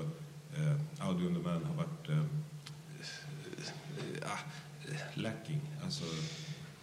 eh, 0.56 1.08
audio 1.08 1.26
on 1.26 1.34
demand 1.34 1.64
har 1.64 1.74
varit 1.74 2.08
eh, 2.08 2.18
eh, 2.18 2.24
ah, 4.22 4.38
eh 4.88 5.22
lacking. 5.22 5.60
Alltså, 5.84 6.04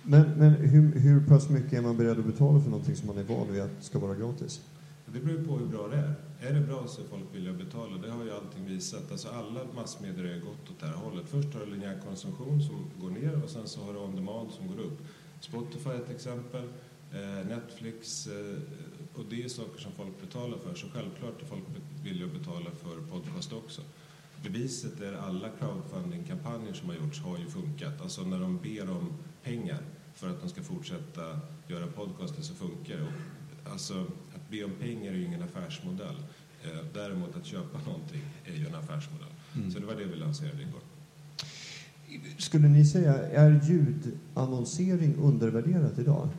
men, 0.03 0.29
men 0.29 0.51
hur, 0.51 0.99
hur 0.99 1.27
pass 1.27 1.49
mycket 1.49 1.73
är 1.73 1.81
man 1.81 1.97
beredd 1.97 2.19
att 2.19 2.25
betala 2.25 2.61
för 2.61 2.69
någonting 2.69 2.95
som 2.95 3.07
man 3.07 3.17
är 3.17 3.23
van 3.23 3.51
vid 3.51 3.61
att 3.61 3.83
ska 3.83 3.99
vara 3.99 4.15
gratis? 4.15 4.61
Det 5.05 5.19
beror 5.19 5.43
på 5.43 5.57
hur 5.57 5.65
bra 5.65 5.87
det 5.87 5.95
är. 5.95 6.15
Är 6.39 6.53
det 6.53 6.59
bra 6.59 6.87
så 6.87 7.01
är 7.01 7.05
folk 7.05 7.23
villiga 7.33 7.51
att 7.51 7.59
betala. 7.59 7.97
Det 7.97 8.11
har 8.11 8.23
ju 8.23 8.31
allting 8.31 8.65
visat. 8.65 9.11
Alltså 9.11 9.29
alla 9.29 9.59
massmedier 9.75 10.33
har 10.33 10.39
gått 10.39 10.69
åt 10.69 10.79
det 10.79 10.85
här 10.85 10.93
hållet. 10.93 11.29
Först 11.29 11.53
har 11.53 11.59
du 11.59 11.71
linjär 11.71 11.99
konsumtion 12.05 12.63
som 12.63 12.85
går 13.01 13.09
ner 13.09 13.43
och 13.43 13.49
sen 13.49 13.67
så 13.67 13.81
har 13.81 13.93
du 13.93 13.99
on 13.99 14.15
demand 14.15 14.51
som 14.51 14.67
går 14.67 14.79
upp. 14.83 14.99
Spotify 15.39 15.89
är 15.89 15.95
ett 15.95 16.09
exempel. 16.09 16.63
Eh, 17.13 17.47
Netflix. 17.47 18.27
Eh, 18.27 18.57
och 19.15 19.25
det 19.29 19.43
är 19.43 19.49
saker 19.49 19.81
som 19.81 19.91
folk 19.91 20.21
betalar 20.21 20.57
för. 20.57 20.75
Så 20.75 20.87
självklart 20.93 21.41
är 21.41 21.45
folk 21.45 21.63
villiga 22.03 22.25
att 22.25 22.33
betala 22.33 22.71
för 22.71 23.01
podcast 23.11 23.53
också. 23.53 23.81
Beviset 24.43 25.01
är 25.01 25.13
alla 25.13 25.49
crowdfunding-kampanjer 25.49 26.73
som 26.73 26.89
har 26.89 26.95
gjorts 26.95 27.19
har 27.19 27.37
ju 27.37 27.45
funkat. 27.45 28.01
Alltså 28.01 28.21
när 28.21 28.39
de 28.39 28.57
ber 28.57 28.89
om 28.89 29.13
pengar 29.43 29.79
för 30.13 30.29
att 30.29 30.41
de 30.41 30.49
ska 30.49 30.63
fortsätta 30.63 31.39
göra 31.67 31.87
podcaster 31.87 32.41
så 32.41 32.53
funkar 32.53 32.97
det. 32.97 33.07
Alltså, 33.73 34.05
be 34.49 34.63
om 34.63 34.71
pengar 34.79 35.11
är 35.11 35.15
ju 35.15 35.25
ingen 35.25 35.43
affärsmodell. 35.43 36.15
Eh, 36.63 36.85
däremot 36.93 37.35
att 37.35 37.45
köpa 37.45 37.77
någonting 37.85 38.21
är 38.45 38.53
ju 38.53 38.67
en 38.67 38.75
affärsmodell. 38.75 39.27
Mm. 39.55 39.71
Så 39.71 39.79
det 39.79 39.85
var 39.85 39.95
det 39.95 40.03
vi 40.03 40.15
lanserade 40.15 40.61
igår. 40.61 40.81
Skulle 42.37 42.67
ni 42.67 42.85
säga, 42.85 43.13
är 43.13 43.61
ljudannonsering 43.63 45.15
undervärderat 45.15 45.99
idag? 45.99 46.29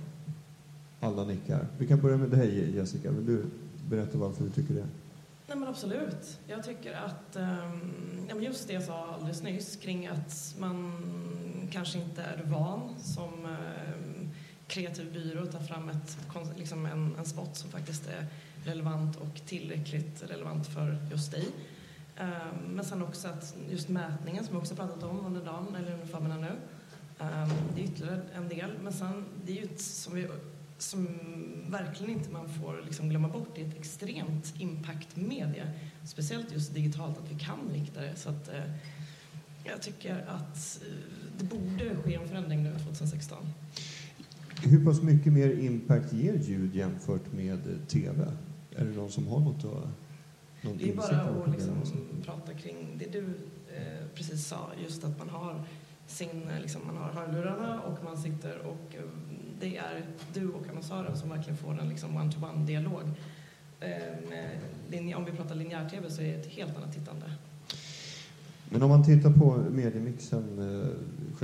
Alla 1.01 1.25
nickar. 1.25 1.67
Vi 1.79 1.87
kan 1.87 2.01
börja 2.01 2.17
med 2.17 2.31
dig 2.31 2.77
Jessica. 2.77 3.11
Vill 3.11 3.27
du 3.27 3.45
berätta 3.89 4.19
varför 4.19 4.45
du 4.45 4.51
tycker 4.51 4.75
det? 4.75 4.87
Nej 5.47 5.59
men 5.59 5.69
absolut. 5.69 6.39
Jag 6.47 6.65
tycker 6.65 6.93
att 6.93 7.37
um, 8.33 8.43
just 8.43 8.69
det 8.69 8.75
jag 8.75 8.83
sa 8.83 9.15
alldeles 9.15 9.43
nyss 9.43 9.77
kring 9.77 10.07
att 10.07 10.55
man 10.59 10.93
kanske 11.73 11.99
inte 11.99 12.23
är 12.23 12.43
van 12.45 12.95
som 13.01 13.33
um, 13.45 14.04
kreativ 14.67 15.13
byrå 15.13 15.47
ta 15.47 15.61
fram 15.61 15.89
ett, 15.89 16.19
liksom 16.57 16.87
en, 16.87 17.15
en 17.19 17.25
spot 17.25 17.57
som 17.57 17.71
faktiskt 17.71 18.07
är 18.07 18.27
relevant 18.65 19.17
och 19.17 19.41
tillräckligt 19.47 20.23
relevant 20.23 20.67
för 20.67 20.99
just 21.11 21.31
dig. 21.31 21.49
Um, 22.21 22.59
men 22.75 22.85
sen 22.85 23.03
också 23.03 23.29
att 23.29 23.57
just 23.71 23.89
mätningen 23.89 24.45
som 24.45 24.55
vi 24.55 24.61
också 24.61 24.75
pratat 24.75 25.03
om 25.03 25.27
under 25.27 25.45
dagen, 25.45 25.77
eller 25.79 25.93
under 25.93 26.07
förmiddagen 26.07 26.41
nu, 26.41 26.53
um, 27.19 27.51
det 27.75 27.81
är 27.81 27.85
ytterligare 27.85 28.21
en 28.35 28.49
del. 28.49 28.71
Men 28.83 28.93
sen, 28.93 29.25
det 29.45 29.53
är 29.53 29.57
ju 29.57 29.65
ett, 29.65 29.81
som, 29.81 30.15
vi, 30.15 30.29
som 30.79 31.09
verkligen 31.69 32.13
inte 32.13 32.31
man 32.31 32.49
får 32.49 32.83
liksom 32.85 33.09
glömma 33.09 33.29
bort, 33.29 33.49
det 33.55 33.63
är 33.63 33.69
ett 33.69 33.79
extremt 33.79 34.55
impact-media. 34.59 35.65
Speciellt 36.05 36.53
just 36.53 36.75
digitalt, 36.75 37.19
att 37.19 37.31
vi 37.31 37.39
kan 37.39 37.59
rikta 37.73 38.01
det. 38.01 38.17
Så 38.17 38.29
att, 38.29 38.49
uh, 38.49 38.75
jag 39.65 39.83
tycker 39.83 40.25
att 40.29 40.83
eh, 40.83 40.95
det 41.39 41.45
borde 41.45 41.97
ske 41.97 42.15
en 42.15 42.29
förändring 42.29 42.63
nu 42.63 42.79
2016. 42.79 43.47
Hur 44.63 44.85
pass 44.85 45.03
mycket 45.03 45.33
mer 45.33 45.51
impact 45.51 46.13
ger 46.13 46.35
ljud 46.35 46.75
jämfört 46.75 47.33
med 47.33 47.89
TV? 47.89 48.25
Är 48.77 48.85
det 48.85 48.97
någon 48.97 49.11
som 49.11 49.27
har 49.27 49.41
något 49.41 49.65
att 49.65 49.89
någon 50.65 50.79
Det 50.79 50.91
är 50.91 50.97
bara 50.97 51.21
att 51.21 51.51
liksom 51.53 51.75
prata 52.25 52.55
kring 52.55 52.99
det 52.99 53.13
du 53.13 53.25
eh, 53.77 54.07
precis 54.15 54.47
sa, 54.47 54.71
just 54.83 55.05
att 55.05 55.19
man 55.19 55.29
har 55.29 55.63
sin, 56.07 56.43
liksom, 56.63 56.81
man 56.87 56.97
har 56.97 57.13
hörlurarna 57.13 57.81
och 57.81 58.05
man 58.05 58.17
sitter 58.17 58.59
och 58.59 58.95
eh, 58.95 59.03
det 59.61 59.77
är 59.77 60.07
du 60.35 60.49
och 60.49 60.69
annonsören 60.69 61.17
som 61.17 61.29
verkligen 61.29 61.57
får 61.57 61.81
en 61.81 61.89
liksom, 61.89 62.17
one-to-one-dialog. 62.17 63.03
Eh, 63.81 65.17
om 65.17 65.25
vi 65.25 65.33
pratar 65.33 65.55
linjär-tv 65.55 66.11
så 66.11 66.23
är 66.23 66.27
det 66.27 66.35
ett 66.35 66.47
helt 66.47 66.77
annat 66.77 66.93
tittande. 66.93 67.27
Men 68.71 68.83
om 68.83 68.89
man 68.89 69.05
tittar 69.05 69.31
på 69.31 69.65
mediemixen 69.71 70.59
eh, 70.59 70.89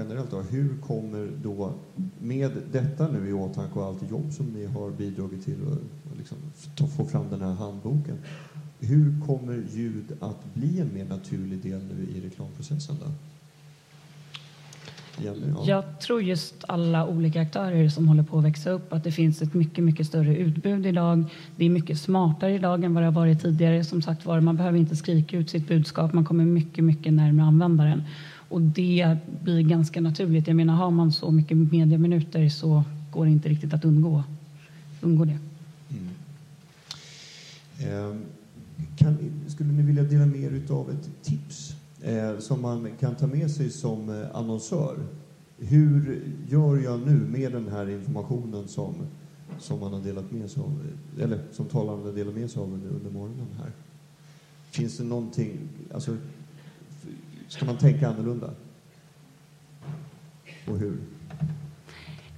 generellt 0.01 0.31
då, 0.31 0.41
hur 0.41 0.77
kommer 0.79 1.31
då 1.43 1.73
med 2.19 2.51
detta 2.73 3.09
nu 3.09 3.29
i 3.29 3.33
åtanke 3.33 3.79
och 3.79 3.85
allt 3.85 4.11
jobb 4.11 4.33
som 4.33 4.47
ni 4.47 4.67
har 4.67 4.91
bidragit 4.91 5.45
till 5.45 5.59
att 5.73 6.19
liksom, 6.19 6.37
få 6.89 7.05
fram 7.05 7.25
den 7.31 7.41
här 7.41 7.55
handboken. 7.55 8.19
Hur 8.79 9.27
kommer 9.27 9.63
ljud 9.73 10.13
att 10.21 10.55
bli 10.55 10.81
en 10.81 10.95
mer 10.95 11.05
naturlig 11.05 11.63
del 11.63 11.81
nu 11.85 12.09
i 12.17 12.21
reklamprocessen 12.27 12.97
då? 13.01 13.07
Jag 15.65 16.01
tror 16.01 16.23
just 16.23 16.55
alla 16.69 17.07
olika 17.07 17.41
aktörer 17.41 17.89
som 17.89 18.09
håller 18.09 18.23
på 18.23 18.39
att 18.39 18.45
växa 18.45 18.71
upp 18.71 18.93
att 18.93 19.05
det 19.05 19.13
finns 19.13 19.43
ett 19.43 19.55
mycket, 19.55 19.85
mycket 19.85 20.07
större 20.07 20.37
utbud 20.37 20.87
idag. 20.87 21.25
Det 21.57 21.65
är 21.65 21.71
mycket 21.71 21.99
smartare 21.99 22.55
idag 22.55 22.85
än 22.85 22.95
vad 22.95 23.03
det 23.03 23.07
har 23.07 23.13
varit 23.13 23.43
tidigare. 23.43 23.85
Som 23.85 24.03
sagt 24.03 24.27
var, 24.27 24.41
man 24.41 24.57
behöver 24.57 24.79
inte 24.79 24.97
skrika 24.97 25.37
ut 25.37 25.51
sitt 25.51 25.69
budskap. 25.69 26.13
Man 26.13 26.25
kommer 26.25 26.45
mycket, 26.45 26.85
mycket 26.85 27.13
närmare 27.13 27.47
användaren. 27.47 28.03
Och 28.51 28.61
det 28.61 29.17
blir 29.43 29.63
ganska 29.63 30.01
naturligt. 30.01 30.47
Jag 30.47 30.57
menar, 30.57 30.75
har 30.75 30.91
man 30.91 31.13
så 31.13 31.31
mycket 31.31 31.57
mediaminuter 31.57 32.49
så 32.49 32.85
går 33.13 33.25
det 33.25 33.31
inte 33.31 33.49
riktigt 33.49 33.75
att 33.75 33.85
undgå, 33.85 34.25
undgå 35.01 35.25
det. 35.25 35.39
Mm. 35.91 36.09
Eh, 37.79 38.17
kan, 38.97 39.17
skulle 39.47 39.73
ni 39.73 39.83
vilja 39.83 40.03
dela 40.03 40.27
med 40.27 40.41
er 40.41 40.73
av 40.73 40.91
ett 40.91 41.11
tips 41.23 41.75
eh, 42.03 42.39
som 42.39 42.63
man 42.63 42.89
kan 43.01 43.15
ta 43.15 43.27
med 43.27 43.51
sig 43.51 43.71
som 43.71 44.09
eh, 44.09 44.37
annonsör. 44.37 44.99
Hur 45.59 46.23
gör 46.49 46.77
jag 46.77 47.01
nu 47.07 47.21
med 47.33 47.53
den 47.53 47.69
här 47.69 47.91
informationen 47.91 48.69
som, 48.69 48.95
som 49.59 49.81
man 49.81 49.93
har 49.93 50.01
delat 50.01 50.33
med 50.33 50.51
sig 50.51 50.63
av, 50.63 50.83
eller 51.21 51.41
som 51.53 51.67
talaren 51.67 52.03
har 52.03 52.13
delat 52.13 52.35
med 52.35 52.51
sig 52.51 52.63
av 52.63 52.73
under, 52.73 52.89
under 52.89 53.11
morgonen 53.11 53.47
här? 53.59 53.73
Finns 54.71 54.97
det 54.97 55.05
någonting, 55.05 55.59
alltså, 55.95 56.17
ska 57.51 57.65
man 57.65 57.77
tänka 57.77 58.09
annorlunda? 58.09 58.51
Och 60.67 60.79
hur? 60.79 60.99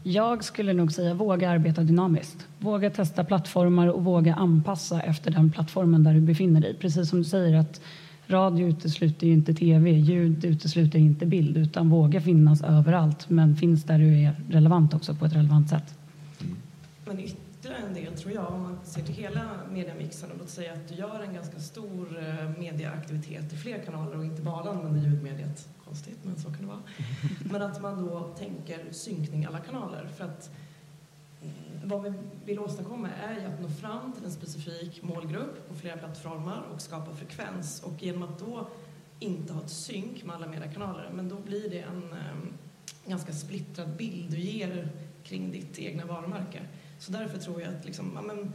Jag 0.02 0.44
skulle 0.44 0.72
nog 0.72 0.92
säga 0.92 1.14
våga 1.14 1.50
arbeta 1.50 1.82
dynamiskt. 1.82 2.46
Våga 2.58 2.90
testa 2.90 3.24
plattformar 3.24 3.88
och 3.88 4.04
våga 4.04 4.34
anpassa 4.34 5.00
efter 5.00 5.30
den 5.30 5.50
plattformen 5.50 6.04
där 6.04 6.14
du 6.14 6.20
befinner 6.20 6.60
dig. 6.60 6.74
Precis 6.74 7.08
som 7.08 7.18
du 7.18 7.24
säger 7.24 7.56
att 7.56 7.80
Radio 8.26 8.68
utesluter 8.68 9.26
ju 9.26 9.32
inte 9.32 9.54
tv, 9.54 9.90
ljud 9.90 10.44
utesluter 10.44 10.98
inte 10.98 11.26
bild 11.26 11.56
utan 11.56 11.88
våga 11.88 12.20
finnas 12.20 12.62
överallt 12.62 13.30
men 13.30 13.56
finns 13.56 13.84
där 13.84 13.98
du 13.98 14.18
är 14.18 14.36
relevant 14.50 14.94
också 14.94 15.14
på 15.14 15.24
ett 15.24 15.34
relevant 15.34 15.70
sätt. 15.70 15.94
Mm. 16.40 16.56
Ytterligare 17.62 17.86
en 17.86 17.94
del 17.94 18.16
tror 18.16 18.32
jag, 18.32 18.52
om 18.52 18.62
man 18.62 18.78
ser 18.84 19.02
till 19.02 19.14
hela 19.14 19.50
mediamixen 19.70 20.30
och 20.30 20.38
låt 20.38 20.48
säga 20.48 20.72
att 20.72 20.88
du 20.88 20.94
gör 20.94 21.20
en 21.20 21.34
ganska 21.34 21.58
stor 21.58 22.18
eh, 22.18 22.58
medieaktivitet 22.58 23.52
i 23.52 23.56
fler 23.56 23.78
kanaler 23.78 24.16
och 24.16 24.24
inte 24.24 24.42
bara 24.42 24.70
använder 24.70 25.00
ljudmediet. 25.00 25.68
Konstigt, 25.84 26.18
men 26.22 26.36
så 26.36 26.50
kan 26.50 26.60
det 26.60 26.66
vara. 26.66 26.82
Men 27.50 27.62
att 27.62 27.82
man 27.82 28.06
då 28.06 28.34
tänker 28.38 28.92
synkning 28.92 29.44
alla 29.44 29.58
kanaler. 29.58 30.06
För 30.16 30.24
att 30.24 30.50
vad 31.84 32.02
vi 32.02 32.12
vill 32.44 32.58
åstadkomma 32.58 33.08
är 33.08 33.40
ju 33.40 33.46
att 33.46 33.60
nå 33.60 33.68
fram 33.68 34.12
till 34.12 34.24
en 34.24 34.32
specifik 34.32 35.02
målgrupp 35.02 35.68
på 35.68 35.74
flera 35.74 35.96
plattformar 35.96 36.62
och 36.74 36.80
skapa 36.80 37.14
frekvens. 37.14 37.82
Och 37.82 38.02
genom 38.02 38.22
att 38.22 38.38
då 38.38 38.68
inte 39.18 39.52
ha 39.52 39.62
ett 39.62 39.70
synk 39.70 40.24
med 40.24 40.36
alla 40.36 40.46
mediekanaler, 40.46 41.10
men 41.14 41.28
då 41.28 41.36
blir 41.36 41.70
det 41.70 41.80
en 41.80 42.02
um, 42.02 42.52
ganska 43.06 43.32
splittrad 43.32 43.96
bild 43.96 44.30
du 44.30 44.40
ger 44.40 44.88
kring 45.24 45.50
ditt 45.50 45.78
egna 45.78 46.06
varumärke. 46.06 46.62
Så 47.02 47.12
därför 47.12 47.38
tror 47.38 47.60
jag 47.60 47.74
att 47.74 47.84
liksom, 47.84 48.12
ja, 48.14 48.22
men, 48.22 48.52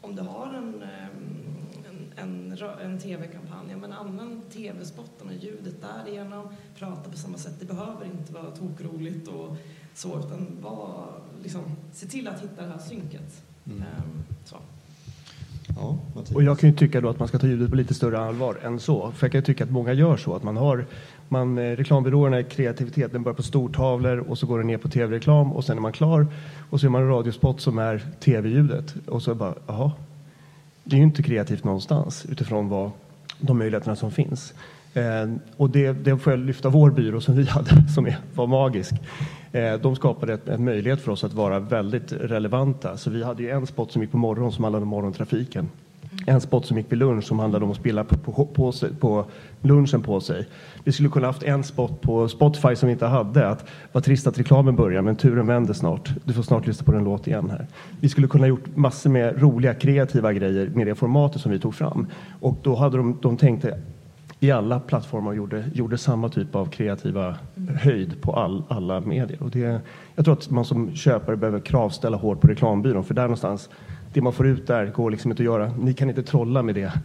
om 0.00 0.16
du 0.16 0.22
har 0.22 0.54
en, 0.54 0.82
ehm, 0.82 2.12
en, 2.16 2.52
en, 2.52 2.58
en 2.80 2.98
tv-kampanj, 2.98 3.70
ja, 3.70 3.76
men 3.76 3.92
använd 3.92 4.50
tv-spotten 4.50 5.28
och 5.28 5.34
ljudet 5.34 5.74
därigenom. 5.80 6.48
Prata 6.78 7.10
på 7.10 7.16
samma 7.16 7.38
sätt. 7.38 7.54
Det 7.60 7.66
behöver 7.66 8.04
inte 8.04 8.32
vara 8.32 8.50
tokroligt 8.50 9.28
och 9.28 9.56
så, 9.94 10.18
utan 10.18 10.58
var, 10.60 11.08
liksom, 11.42 11.62
se 11.92 12.06
till 12.06 12.28
att 12.28 12.42
hitta 12.42 12.62
det 12.62 12.68
här 12.68 12.78
synket. 12.78 13.42
Mm. 13.66 13.78
Um, 13.78 14.24
så. 14.44 14.56
Ja, 15.76 15.98
och 16.34 16.42
jag 16.42 16.58
kan 16.58 16.70
ju 16.70 16.76
tycka 16.76 17.00
då 17.00 17.08
att 17.08 17.18
man 17.18 17.28
ska 17.28 17.38
ta 17.38 17.46
ljudet 17.46 17.70
på 17.70 17.76
lite 17.76 17.94
större 17.94 18.18
allvar 18.18 18.56
än 18.62 18.80
så. 18.80 19.12
För 19.12 19.26
jag 19.26 19.32
kan 19.32 19.38
ju 19.38 19.44
tycka 19.44 19.64
att 19.64 19.70
många 19.70 19.92
gör 19.92 20.16
så, 20.16 20.34
att 20.34 20.42
man 20.42 20.56
har 20.56 20.86
man, 21.28 21.58
eh, 21.58 21.76
reklambyråerna, 21.76 22.42
kreativiteten 22.42 23.22
börjar 23.22 23.36
på 23.36 23.42
stortavlor 23.42 24.18
och 24.18 24.38
så 24.38 24.46
går 24.46 24.58
det 24.58 24.64
ner 24.64 24.78
på 24.78 24.88
tv-reklam 24.88 25.52
och 25.52 25.64
sen 25.64 25.76
är 25.76 25.82
man 25.82 25.92
klar 25.92 26.26
och 26.70 26.80
så 26.80 26.86
är 26.86 26.90
man 26.90 27.02
en 27.02 27.08
radiospot 27.08 27.60
som 27.60 27.78
är 27.78 28.02
tv-ljudet 28.20 28.94
och 29.06 29.22
så 29.22 29.34
bara, 29.34 29.54
jaha, 29.66 29.92
det 30.84 30.96
är 30.96 30.98
ju 30.98 31.04
inte 31.04 31.22
kreativt 31.22 31.64
någonstans 31.64 32.26
utifrån 32.28 32.68
vad, 32.68 32.90
de 33.40 33.58
möjligheterna 33.58 33.96
som 33.96 34.10
finns. 34.10 34.54
Eh, 34.94 35.30
och 35.56 35.70
det, 35.70 35.92
det 35.92 36.18
får 36.18 36.32
jag 36.32 36.40
lyfta 36.40 36.68
vår 36.68 36.90
byrå 36.90 37.20
som 37.20 37.36
vi 37.36 37.44
hade, 37.44 37.88
som 37.94 38.12
var 38.34 38.46
magisk. 38.46 38.94
Eh, 39.52 39.74
de 39.74 39.96
skapade 39.96 40.38
en 40.46 40.64
möjlighet 40.64 41.00
för 41.00 41.12
oss 41.12 41.24
att 41.24 41.32
vara 41.32 41.58
väldigt 41.58 42.12
relevanta. 42.12 42.96
Så 42.96 43.10
vi 43.10 43.24
hade 43.24 43.42
ju 43.42 43.50
en 43.50 43.66
spot 43.66 43.92
som 43.92 44.02
gick 44.02 44.10
på 44.10 44.18
morgon 44.18 44.52
som 44.52 44.64
handlade 44.64 44.82
om 44.82 44.88
morgontrafiken. 44.88 45.68
En 46.26 46.40
spot 46.40 46.66
som 46.66 46.76
gick 46.76 46.92
vid 46.92 46.98
lunch 46.98 47.24
som 47.24 47.38
handlade 47.38 47.64
om 47.64 47.70
att 47.70 47.76
spela 47.76 48.04
på, 48.04 48.16
på, 48.16 48.46
på, 48.46 48.72
på 49.00 49.24
lunchen 49.62 50.02
på 50.02 50.20
sig. 50.20 50.48
Vi 50.84 50.92
skulle 50.92 51.08
kunna 51.08 51.26
haft 51.26 51.42
en 51.42 51.64
spot 51.64 52.00
på 52.00 52.28
Spotify 52.28 52.76
som 52.76 52.86
vi 52.86 52.92
inte 52.92 53.06
hade. 53.06 53.48
Att 53.48 53.64
vad 53.92 54.04
trist 54.04 54.26
att 54.26 54.38
reklamen 54.38 54.76
börjar, 54.76 55.02
men 55.02 55.16
turen 55.16 55.46
vänder 55.46 55.74
snart. 55.74 56.10
Du 56.24 56.32
får 56.32 56.42
snart 56.42 56.66
lyssna 56.66 56.84
på 56.84 56.92
den 56.92 57.04
låt 57.04 57.26
igen 57.26 57.50
här. 57.50 57.66
Vi 58.00 58.08
skulle 58.08 58.28
kunna 58.28 58.46
gjort 58.46 58.76
massor 58.76 59.10
med 59.10 59.42
roliga, 59.42 59.74
kreativa 59.74 60.32
grejer 60.32 60.70
med 60.74 60.86
det 60.86 60.94
formatet 60.94 61.42
som 61.42 61.52
vi 61.52 61.58
tog 61.58 61.74
fram. 61.74 62.06
Och 62.40 62.58
då 62.62 62.74
hade 62.74 62.96
de, 62.96 63.18
de 63.22 63.36
tänkte 63.36 63.78
i 64.44 64.50
alla 64.50 64.80
plattformar 64.80 65.32
gjorde, 65.32 65.70
gjorde 65.74 65.98
samma 65.98 66.28
typ 66.28 66.54
av 66.54 66.66
kreativa 66.66 67.36
höjd 67.74 68.22
på 68.22 68.32
all, 68.32 68.62
alla 68.68 69.00
medier. 69.00 69.42
Och 69.42 69.50
det, 69.50 69.80
jag 70.14 70.24
tror 70.24 70.34
att 70.34 70.50
man 70.50 70.64
som 70.64 70.94
köpare 70.96 71.36
behöver 71.36 71.60
kravställa 71.60 72.16
hårt 72.16 72.40
på 72.40 72.46
reklambyrån 72.46 73.04
för 73.04 73.14
där 73.14 73.22
någonstans, 73.22 73.70
det 74.12 74.20
man 74.20 74.32
får 74.32 74.46
ut 74.46 74.66
där 74.66 74.86
går 74.86 75.10
liksom 75.10 75.30
inte 75.30 75.42
att 75.42 75.44
göra. 75.44 75.72
Ni 75.78 75.94
kan 75.94 76.08
inte 76.08 76.22
trolla 76.22 76.62
med 76.62 76.74
det. 76.74 76.92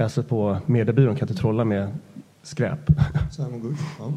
Alltså 0.00 0.22
på 0.22 0.58
mediebyrån 0.66 1.16
kan 1.16 1.28
inte 1.28 1.40
trolla 1.40 1.64
med 1.64 1.98
skräp. 2.42 2.80
Ja. 3.38 4.12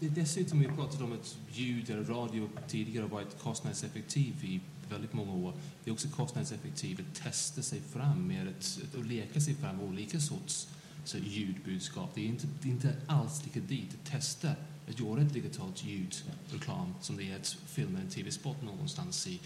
det 0.00 0.06
är 0.06 0.10
dessutom, 0.10 0.58
vi 0.58 0.66
pratat 0.66 1.00
om 1.00 1.12
att 1.12 1.36
ljud 1.50 1.90
eller 1.90 2.04
radio 2.04 2.48
tidigare 2.68 3.02
har 3.02 3.10
varit 3.10 3.42
kostnadseffektiv 3.42 4.34
i 4.42 4.60
väldigt 4.90 5.12
många 5.12 5.32
år. 5.32 5.52
Det 5.84 5.90
är 5.90 5.92
också 5.92 6.08
kostnadseffektivt 6.08 7.00
att 7.00 7.22
testa 7.22 7.62
sig 7.62 7.80
fram 7.80 8.26
med 8.26 8.48
att, 8.48 8.98
att 9.00 9.06
leka 9.06 9.40
sig 9.40 9.54
fram 9.54 9.80
olika 9.80 10.18
sorts 10.18 10.68
så 11.04 11.18
ljudbudskap. 11.18 12.10
Det 12.14 12.20
är 12.20 12.26
inte, 12.26 12.46
det 12.62 12.68
är 12.68 12.72
inte 12.72 12.96
alls 13.06 13.44
lika 13.44 13.60
dyrt 13.60 13.88
att 13.94 14.10
testa 14.10 14.54
att 14.90 15.00
göra 15.00 15.22
ett 15.22 15.32
digitalt 15.32 15.84
ljudreklam 15.84 16.94
som 17.00 17.16
det 17.16 17.30
är 17.30 17.36
att 17.36 17.56
filma 17.66 17.98
en 17.98 18.08
tv-spot 18.08 18.62
någonstans 18.62 19.26
i 19.26 19.40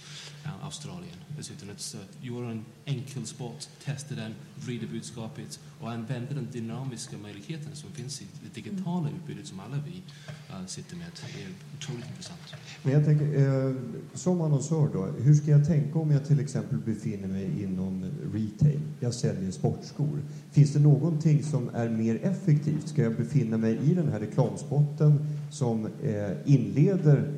uh, 0.45 0.65
Australien. 0.65 1.17
Dessutom 1.37 1.71
att 1.71 1.95
uh, 1.95 2.27
göra 2.27 2.51
en 2.51 2.65
enkel 2.85 3.27
spot, 3.27 3.71
testa 3.85 4.15
den, 4.15 4.35
vrida 4.55 4.87
budskapet 4.87 5.61
och 5.81 5.91
använda 5.91 6.35
de 6.35 6.47
dynamiska 6.53 7.19
möjligheterna 7.19 7.75
som 7.75 7.93
finns 7.93 8.23
i 8.23 8.27
det 8.43 8.63
digitala 8.63 9.09
utbudet 9.11 9.47
som 9.47 9.61
alla 9.61 9.77
vi 9.77 10.03
sitter 10.67 10.97
med. 10.97 11.07
Det 11.37 11.43
är 11.43 11.49
otroligt 11.79 12.09
intressant. 12.11 12.41
Men 12.83 12.93
jag 12.93 13.05
tänker, 13.05 13.67
eh, 13.69 13.75
som 14.15 14.41
annonsör 14.41 14.89
då, 14.93 15.05
hur 15.05 15.35
ska 15.35 15.51
jag 15.51 15.67
tänka 15.67 15.99
om 15.99 16.11
jag 16.11 16.27
till 16.27 16.41
exempel 16.41 16.79
befinner 16.79 17.29
mig 17.29 17.63
inom 17.63 18.05
retail? 18.33 18.81
Jag 19.01 19.15
säljer 19.15 19.51
sportskor. 19.51 20.23
Finns 20.51 20.73
det 20.73 20.81
någonting 20.81 21.43
som 21.43 21.71
är 21.75 21.89
mer 21.89 22.19
effektivt? 22.23 22.89
Ska 22.89 23.03
jag 23.03 23.17
befinna 23.17 23.57
mig 23.57 23.79
i 23.91 23.95
den 23.95 24.09
här 24.09 24.21
reklamspotten 24.21 25.27
som 25.51 25.87
eh, 26.03 26.31
inleder 26.45 27.33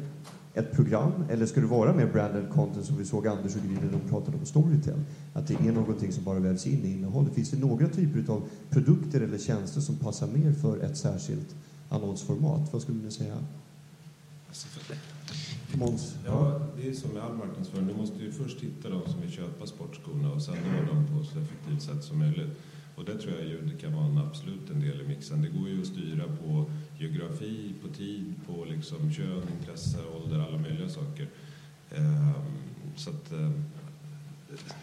ett 0.54 0.72
program 0.72 1.12
eller 1.30 1.46
ska 1.46 1.60
det 1.60 1.66
vara 1.66 1.94
mer 1.94 2.06
branded 2.06 2.50
content 2.50 2.86
som 2.86 2.96
vi 2.96 3.04
såg 3.04 3.26
Anders 3.26 3.56
och 3.56 3.62
Gry 3.62 3.74
när 3.82 3.92
de 3.92 4.08
pratade 4.08 4.38
om 4.38 4.46
Storytel? 4.46 5.00
Att 5.32 5.46
det 5.46 5.54
är 5.54 5.72
någonting 5.72 6.12
som 6.12 6.24
bara 6.24 6.38
vävs 6.38 6.66
in 6.66 6.84
i 6.84 6.92
innehållet. 6.92 7.34
Finns 7.34 7.50
det 7.50 7.58
några 7.58 7.88
typer 7.88 8.32
av 8.32 8.42
produkter 8.70 9.20
eller 9.20 9.38
tjänster 9.38 9.80
som 9.80 9.96
passar 9.96 10.26
mer 10.26 10.52
för 10.52 10.80
ett 10.80 10.96
särskilt 10.96 11.54
annonsformat? 11.88 12.72
Vad 12.72 12.82
skulle 12.82 13.02
ni 13.02 13.10
säga? 13.10 13.38
Måns? 15.74 16.16
Ja, 16.26 16.60
det 16.76 16.88
är 16.88 16.92
som 16.92 17.10
med 17.10 17.22
all 17.22 17.34
marknadsföring. 17.34 17.86
Du 17.86 17.94
måste 17.94 18.18
ju 18.18 18.32
först 18.32 18.60
hitta 18.60 18.88
de 18.88 19.08
som 19.10 19.20
vill 19.20 19.30
köpa 19.30 19.66
sportskorna 19.66 20.32
och 20.32 20.42
sen 20.42 20.54
nå 20.54 20.92
dem 20.92 21.06
på 21.06 21.24
så 21.24 21.38
effektivt 21.38 21.82
sätt 21.82 22.04
som 22.04 22.18
möjligt. 22.18 22.50
Och 22.96 23.04
det 23.04 23.18
tror 23.18 23.34
jag 23.34 23.48
ljud 23.48 23.80
kan 23.80 23.92
vara 23.92 24.06
en 24.06 24.18
absolut 24.18 24.70
en 24.70 24.80
del 24.80 25.00
i 25.00 25.08
mixen. 25.08 25.42
Det 25.42 25.48
går 25.48 25.68
ju 25.68 25.80
att 25.80 25.86
styra 25.86 26.24
på 26.24 26.70
geografi, 26.98 27.74
på 27.82 27.88
tid, 27.88 28.34
på 28.46 28.64
liksom 28.64 29.12
kön, 29.12 29.42
intresse, 29.60 29.98
ålder, 30.16 30.38
alla 30.38 30.58
möjliga 30.58 30.88
saker. 30.88 31.28
Ehm, 31.96 32.32
så 32.96 33.10
att, 33.10 33.32
ehm, 33.32 33.64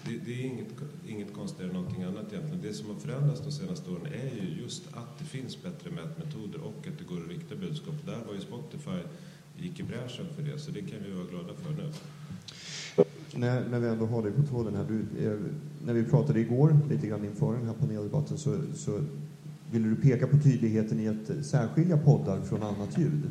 det, 0.06 0.17
det, 0.26 0.34
är 0.34 0.45
inget, 0.45 0.67
inget 1.08 1.34
konstigare 1.34 1.69
än 1.69 1.76
någonting 1.76 2.04
annat 2.04 2.34
egentligen. 2.34 2.62
Det 2.62 2.73
som 2.73 2.88
har 2.89 2.95
förändrats 2.95 3.41
de 3.41 3.52
senaste 3.52 3.91
åren 3.91 4.06
är 4.06 4.36
ju 4.43 4.62
just 4.62 4.88
att 4.93 5.19
det 5.19 5.26
finns 5.26 5.63
bättre 5.63 5.89
mätmetoder 5.91 6.60
och 6.62 6.88
att 6.88 6.97
det 6.97 7.06
går 7.15 7.21
att 7.23 7.30
rikta 7.30 7.56
budskap. 7.56 7.95
Där 8.06 8.19
var 8.28 8.34
ju 8.34 8.41
Spotify 8.41 8.99
gick 9.58 9.80
i 9.80 9.84
bräschen 9.84 10.26
för 10.36 10.43
det, 10.43 10.60
så 10.60 10.71
det 10.71 10.82
kan 10.82 11.04
vi 11.06 11.12
vara 11.12 11.26
glada 11.26 11.54
för 11.54 11.71
nu. 11.73 11.91
När, 13.36 13.69
när 13.69 13.80
vi 13.80 13.88
ändå 13.88 14.06
har 14.06 14.23
dig 14.23 14.32
på 14.32 14.41
tråden 14.41 14.76
här, 14.76 14.86
du, 14.88 15.26
eh, 15.26 15.39
när 15.86 15.93
vi 15.93 16.04
pratade 16.04 16.39
igår 16.39 16.78
lite 16.89 17.08
grann 17.08 17.26
inför 17.26 17.54
den 17.54 17.65
här 17.65 17.73
paneldebatten 17.73 18.38
så, 18.38 18.58
så 18.76 19.04
ville 19.71 19.88
du 19.88 19.95
peka 19.95 20.28
på 20.28 20.38
tydligheten 20.38 20.99
i 20.99 21.08
att 21.08 21.45
särskilja 21.45 21.97
poddar 21.97 22.41
från 22.41 22.63
annat 22.63 22.97
ljud. 22.97 23.21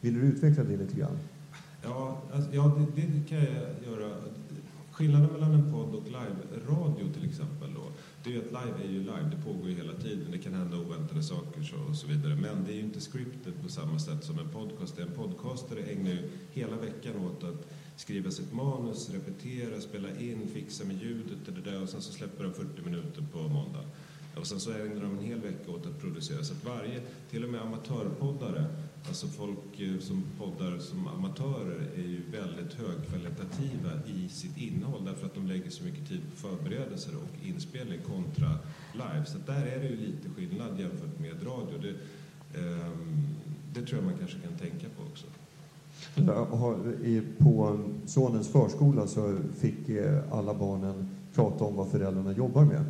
Vill 0.00 0.14
du 0.14 0.20
utveckla 0.20 0.64
det 0.64 0.76
lite 0.76 0.96
grann? 0.96 1.18
Ja, 1.82 2.22
alltså, 2.32 2.54
ja 2.54 2.78
det, 2.94 3.02
det, 3.02 3.28
kan 3.28 3.38
jag 3.38 3.46
göra. 3.92 4.10
Skillnaden 5.00 5.32
mellan 5.32 5.54
en 5.54 5.72
podd 5.72 5.94
och 5.94 6.06
live-radio 6.06 7.12
till 7.12 7.28
exempel 7.28 7.74
då, 7.74 7.84
det 8.22 8.30
är 8.30 8.34
ju 8.34 8.38
att 8.38 8.52
live 8.52 8.88
är 8.88 8.92
ju 8.92 9.00
live, 9.00 9.30
det 9.30 9.44
pågår 9.44 9.68
ju 9.68 9.74
hela 9.74 9.92
tiden, 9.92 10.30
det 10.30 10.38
kan 10.38 10.54
hända 10.54 10.76
oväntade 10.76 11.22
saker 11.22 11.62
så, 11.62 11.76
och 11.90 11.96
så 11.96 12.06
vidare. 12.06 12.34
Men 12.34 12.64
det 12.64 12.72
är 12.72 12.74
ju 12.74 12.80
inte 12.80 13.00
scripted 13.00 13.62
på 13.62 13.68
samma 13.68 13.98
sätt 13.98 14.24
som 14.24 14.38
en 14.38 14.48
podcast. 14.48 14.98
En 14.98 15.10
podcastare 15.10 15.80
ägnar 15.80 16.10
ju 16.10 16.30
hela 16.50 16.76
veckan 16.76 17.16
åt 17.16 17.44
att 17.44 17.66
skriva 17.96 18.30
sitt 18.30 18.52
manus, 18.52 19.10
repetera, 19.10 19.80
spela 19.80 20.08
in, 20.20 20.48
fixa 20.54 20.84
med 20.84 21.02
ljudet 21.02 21.48
och 21.48 21.54
det 21.54 21.70
där 21.70 21.82
och 21.82 21.88
sen 21.88 22.02
så 22.02 22.12
släpper 22.12 22.44
de 22.44 22.52
40 22.54 22.82
minuter 22.82 23.24
på 23.32 23.38
måndag. 23.38 23.84
Och 24.36 24.46
sen 24.46 24.60
så 24.60 24.70
ägnar 24.70 25.02
de 25.02 25.18
en 25.18 25.24
hel 25.24 25.40
vecka 25.40 25.70
åt 25.70 25.86
att 25.86 26.00
producera. 26.00 26.44
Så 26.44 26.52
att 26.52 26.64
varje, 26.64 27.00
till 27.30 27.44
och 27.44 27.50
med 27.50 27.60
amatörpoddare, 27.60 28.64
alltså 29.08 29.26
folk 29.26 29.80
eh, 29.80 29.98
som 29.98 30.24
poddar 30.38 30.78
som 30.78 31.06
amatörer 31.06 31.88
är 31.96 32.02
ju 32.02 32.20
väldigt 32.30 32.74
högkvalitativa 32.74 33.90
i 34.06 34.28
sitt 34.28 34.56
innehåll 34.56 35.04
därför 35.04 35.26
att 35.26 35.34
de 35.34 35.46
lägger 35.46 35.70
så 35.70 35.84
mycket 35.84 36.08
tid 36.08 36.20
på 36.30 36.36
förberedelser 36.36 37.12
och 37.16 37.46
inspelning 37.46 38.00
kontra 38.06 38.58
live. 38.92 39.24
Så 39.26 39.38
där 39.46 39.66
är 39.66 39.78
det 39.80 39.88
ju 39.88 39.96
lite 39.96 40.28
skillnad 40.36 40.80
jämfört 40.80 41.18
med 41.18 41.46
radio. 41.46 41.78
Det, 41.82 41.90
eh, 42.60 42.90
det 43.74 43.82
tror 43.82 44.00
jag 44.00 44.04
man 44.04 44.18
kanske 44.18 44.38
kan 44.38 44.58
tänka 44.58 44.86
på 44.96 45.02
också. 45.10 45.26
På 47.38 47.78
sonens 48.06 48.48
förskola 48.48 49.06
så 49.06 49.38
fick 49.58 49.88
eh, 49.88 50.22
alla 50.32 50.54
barnen 50.54 51.08
prata 51.34 51.64
om 51.64 51.76
vad 51.76 51.88
föräldrarna 51.88 52.32
jobbar 52.32 52.64
med. 52.64 52.84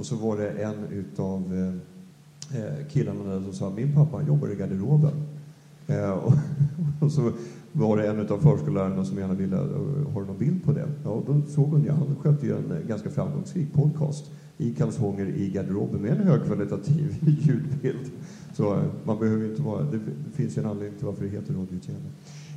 Och 0.00 0.06
så 0.06 0.16
var 0.16 0.36
det 0.36 0.48
en 0.50 0.84
utav 0.90 1.54
eh, 1.54 2.60
eh, 2.60 2.86
killarna 2.88 3.24
där 3.24 3.40
som 3.40 3.52
sa 3.52 3.70
min 3.70 3.94
pappa 3.94 4.22
jobbar 4.22 4.52
i 4.52 4.54
garderoben. 4.54 5.12
Eh, 5.86 6.18
och 7.00 7.12
så 7.12 7.32
var 7.72 7.96
det 7.96 8.08
en 8.08 8.18
utav 8.18 8.38
förskollärarna 8.38 9.04
som 9.04 9.18
gärna 9.18 9.34
ville, 9.34 9.56
eh, 9.56 10.12
ha 10.12 10.20
någon 10.20 10.38
bild 10.38 10.64
på 10.64 10.72
det? 10.72 10.88
Ja, 11.04 11.22
då 11.26 11.42
såg 11.48 11.68
hon 11.68 11.82
ju, 11.82 11.90
han 11.90 12.16
skötte 12.22 12.46
ju 12.46 12.56
en 12.56 12.88
ganska 12.88 13.10
framgångsrik 13.10 13.72
podcast 13.72 14.30
i 14.58 14.74
kalsonger 14.74 15.26
i 15.26 15.50
garderoben 15.50 16.00
med 16.00 16.12
en 16.12 16.26
högkvalitativ 16.26 17.16
ljudbild. 17.40 18.10
Så 18.56 18.82
man 19.04 19.18
behöver 19.18 19.44
inte 19.44 19.62
vara, 19.62 19.82
det 19.82 20.00
finns 20.32 20.58
ju 20.58 20.62
en 20.62 20.68
anledning 20.68 20.98
till 20.98 21.06
varför 21.06 21.24
det 21.24 21.30
heter 21.30 21.54
Radio 21.54 21.78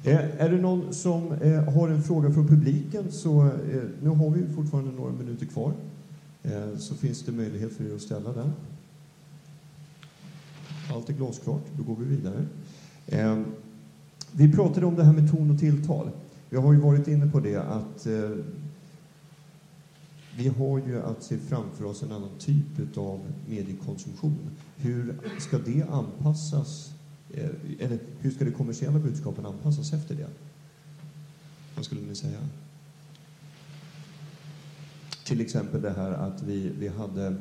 Eh, 0.03 0.41
är 0.41 0.49
det 0.49 0.62
någon 0.62 0.93
som 0.93 1.32
eh, 1.32 1.73
har 1.73 1.89
en 1.89 2.03
fråga 2.03 2.32
från 2.32 2.47
publiken 2.47 3.12
så 3.12 3.41
eh, 3.45 3.84
nu 4.01 4.10
har 4.10 4.29
vi 4.29 4.53
fortfarande 4.56 4.91
några 4.91 5.12
minuter 5.12 5.45
kvar. 5.45 5.73
Eh, 6.43 6.77
så 6.77 6.95
finns 6.95 7.21
det 7.21 7.32
möjlighet 7.32 7.73
för 7.73 7.84
er 7.84 7.95
att 7.95 8.01
ställa 8.01 8.34
den. 8.34 8.53
Allt 10.91 11.10
är 11.10 11.13
glasklart, 11.13 11.63
då 11.77 11.84
går 11.84 11.95
vi 11.95 12.06
vidare. 12.06 12.45
Eh, 13.08 13.41
vi 14.32 14.51
pratade 14.51 14.86
om 14.86 14.95
det 14.95 15.03
här 15.03 15.13
med 15.13 15.32
ton 15.32 15.51
och 15.51 15.60
tilltal. 15.60 16.10
Vi 16.49 16.58
har 16.58 16.73
ju 16.73 16.79
varit 16.79 17.08
inne 17.08 17.32
på 17.32 17.39
det 17.39 17.56
att 17.56 18.06
eh, 18.06 18.29
vi 20.38 20.47
har 20.47 20.77
ju 20.88 21.01
att 21.01 21.23
se 21.23 21.38
framför 21.38 21.86
oss 21.86 22.03
en 22.03 22.12
annan 22.12 22.38
typ 22.39 22.97
av 22.97 23.19
mediekonsumtion. 23.47 24.49
Hur 24.77 25.19
ska 25.39 25.58
det 25.58 25.84
anpassas 25.84 26.91
eller 27.79 27.99
hur 28.19 28.32
ska 28.32 28.45
det 28.45 28.51
kommersiella 28.51 28.99
budskapen 28.99 29.45
anpassas 29.45 29.93
efter 29.93 30.15
det? 30.15 30.27
Vad 31.75 31.86
skulle 31.86 32.01
ni 32.01 32.15
säga? 32.15 32.39
Till 35.23 35.41
exempel 35.41 35.81
det 35.81 35.93
här 35.97 36.12
att 36.12 36.43
vi, 36.43 36.71
vi 36.79 36.88
hade 36.88 37.36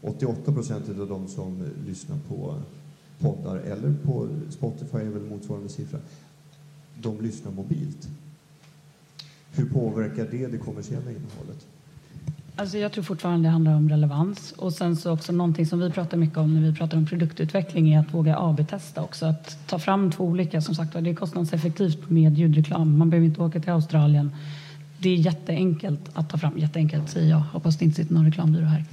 88 0.00 0.52
procent 0.52 0.88
av 0.88 1.08
de 1.08 1.28
som 1.28 1.64
lyssnar 1.86 2.16
på 2.28 2.54
poddar 3.18 3.56
eller 3.56 3.94
på 4.04 4.28
Spotify 4.50 4.98
är 4.98 5.10
väl 5.10 5.22
motsvarande 5.22 5.68
siffra. 5.68 5.98
De 7.02 7.20
lyssnar 7.20 7.52
mobilt. 7.52 8.08
Hur 9.52 9.66
påverkar 9.66 10.28
det 10.30 10.46
det 10.46 10.58
kommersiella 10.58 11.10
innehållet? 11.10 11.66
Alltså 12.56 12.78
jag 12.78 12.92
tror 12.92 13.04
fortfarande 13.04 13.48
det 13.48 13.52
handlar 13.52 13.76
om 13.76 13.88
relevans. 13.88 14.52
Och 14.52 14.72
sen 14.72 14.96
så 14.96 15.12
också 15.12 15.32
någonting 15.32 15.66
som 15.66 15.80
vi 15.80 15.90
pratar 15.90 16.16
mycket 16.16 16.38
om 16.38 16.54
när 16.54 16.70
vi 16.70 16.76
pratar 16.76 16.96
om 16.96 17.06
produktutveckling 17.06 17.94
är 17.94 18.00
att 18.00 18.14
våga 18.14 18.38
AB-testa 18.38 19.02
också. 19.02 19.26
Att 19.26 19.58
ta 19.66 19.78
fram 19.78 20.10
två 20.10 20.24
olika, 20.24 20.60
som 20.60 20.74
sagt 20.74 20.92
det 20.92 21.10
är 21.10 21.14
kostnadseffektivt 21.14 22.10
med 22.10 22.38
ljudreklam. 22.38 22.98
Man 22.98 23.10
behöver 23.10 23.26
inte 23.26 23.42
åka 23.42 23.60
till 23.60 23.72
Australien 23.72 24.30
det 25.02 25.10
är 25.10 25.16
jätteenkelt 25.16 26.10
att 26.12 26.30
ta 26.30 26.38
fram. 26.38 26.58
Jätteenkelt 26.58 27.10
säger 27.10 27.30
jag. 27.30 27.38
Hoppas 27.38 27.78
det 27.78 27.84
inte 27.84 27.96
sitter 27.96 28.14
någon 28.14 28.24
reklambyrå 28.24 28.64
här. 28.64 28.84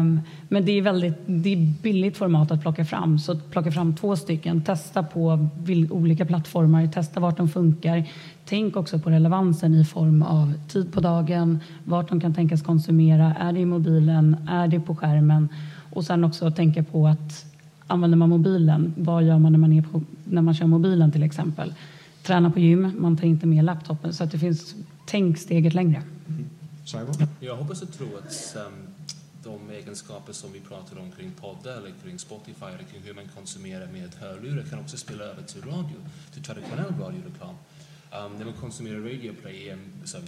um, 0.00 0.20
men 0.48 0.64
det 0.64 0.72
är 0.72 0.82
väldigt 0.82 1.14
det 1.26 1.52
är 1.52 1.72
billigt 1.82 2.16
format 2.16 2.50
att 2.50 2.62
plocka 2.62 2.84
fram. 2.84 3.18
Så 3.18 3.36
plocka 3.36 3.72
fram 3.72 3.94
två 3.94 4.16
stycken, 4.16 4.62
testa 4.62 5.02
på 5.02 5.48
olika 5.90 6.24
plattformar, 6.24 6.86
testa 6.86 7.20
vart 7.20 7.36
de 7.36 7.48
funkar. 7.48 8.04
Tänk 8.44 8.76
också 8.76 8.98
på 8.98 9.10
relevansen 9.10 9.74
i 9.74 9.84
form 9.84 10.22
av 10.22 10.52
tid 10.68 10.92
på 10.92 11.00
dagen, 11.00 11.60
vart 11.84 12.08
de 12.08 12.20
kan 12.20 12.34
tänkas 12.34 12.62
konsumera. 12.62 13.34
Är 13.40 13.52
det 13.52 13.60
i 13.60 13.66
mobilen? 13.66 14.36
Är 14.48 14.68
det 14.68 14.80
på 14.80 14.96
skärmen? 14.96 15.48
Och 15.92 16.04
sen 16.04 16.24
också 16.24 16.50
tänka 16.50 16.82
på 16.82 17.06
att 17.06 17.44
använder 17.86 18.18
man 18.18 18.28
mobilen, 18.28 18.94
vad 18.96 19.24
gör 19.24 19.38
man 19.38 19.52
när 19.52 19.58
man, 19.58 19.72
är 19.72 19.82
på, 19.82 20.02
när 20.24 20.42
man 20.42 20.54
kör 20.54 20.66
mobilen 20.66 21.12
till 21.12 21.22
exempel? 21.22 21.74
Träna 22.22 22.50
på 22.50 22.60
gym, 22.60 22.92
man 22.98 23.16
tar 23.16 23.26
inte 23.26 23.46
med 23.46 23.64
laptopen. 23.64 24.12
Så 24.12 24.24
att 24.24 24.30
det 24.30 24.38
finns 24.38 24.74
tänk 25.06 25.38
steget 25.38 25.74
längre. 25.74 26.02
Mm. 26.28 26.50
Jag 27.40 27.56
hoppas 27.56 27.82
och 27.82 27.92
tror 27.92 28.18
att 28.18 28.56
um, 28.66 28.94
de 29.42 29.70
egenskaper 29.70 30.32
som 30.32 30.52
vi 30.52 30.60
pratar 30.60 30.98
om 30.98 31.12
kring 31.12 31.30
poddar 31.30 31.76
eller 31.76 31.92
kring 32.02 32.18
Spotify 32.18 32.64
eller 32.64 32.84
kring 32.84 33.02
hur 33.02 33.14
man 33.14 33.28
konsumerar 33.34 33.86
med 33.86 34.14
hörlurar 34.14 34.62
kan 34.70 34.78
också 34.78 34.96
spela 34.96 35.24
över 35.24 35.42
till 35.42 35.62
radio, 35.62 35.96
till 36.32 36.42
traditionell 36.42 36.94
radioreklam. 37.00 37.54
Um, 38.12 38.36
när 38.38 38.44
man 38.44 38.54
konsumerar 38.54 39.00
Radio 39.00 39.34
Play 39.42 39.68
är 39.68 39.78
så 40.04 40.18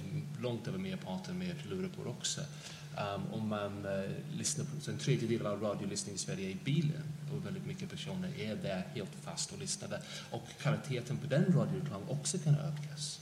långt 0.40 0.68
över 0.68 0.78
merparten 0.78 1.38
med 1.38 1.54
lurar 1.70 1.88
på 1.88 2.10
också. 2.10 2.40
Um, 2.40 3.32
om 3.32 3.48
man 3.48 3.86
uh, 3.86 4.10
lyssnar 4.38 4.64
på, 4.64 4.80
så 4.80 4.90
en 4.90 4.98
tredjedel 4.98 5.46
av 5.46 5.62
radiolyssning 5.62 6.14
i 6.14 6.18
Sverige 6.18 6.46
är 6.46 6.50
i 6.50 6.58
bilen 6.64 7.02
och 7.32 7.46
väldigt 7.46 7.66
mycket 7.66 7.90
personer 7.90 8.40
är 8.40 8.56
där 8.56 8.82
helt 8.94 9.14
fast 9.22 9.52
och 9.52 9.58
lyssnar 9.58 9.88
där. 9.88 10.00
Och 10.30 10.42
kvaliteten 10.60 11.16
på 11.16 11.26
den 11.26 11.44
radioreklamen 11.44 12.08
också 12.08 12.38
kan 12.38 12.54
ökas. 12.54 13.20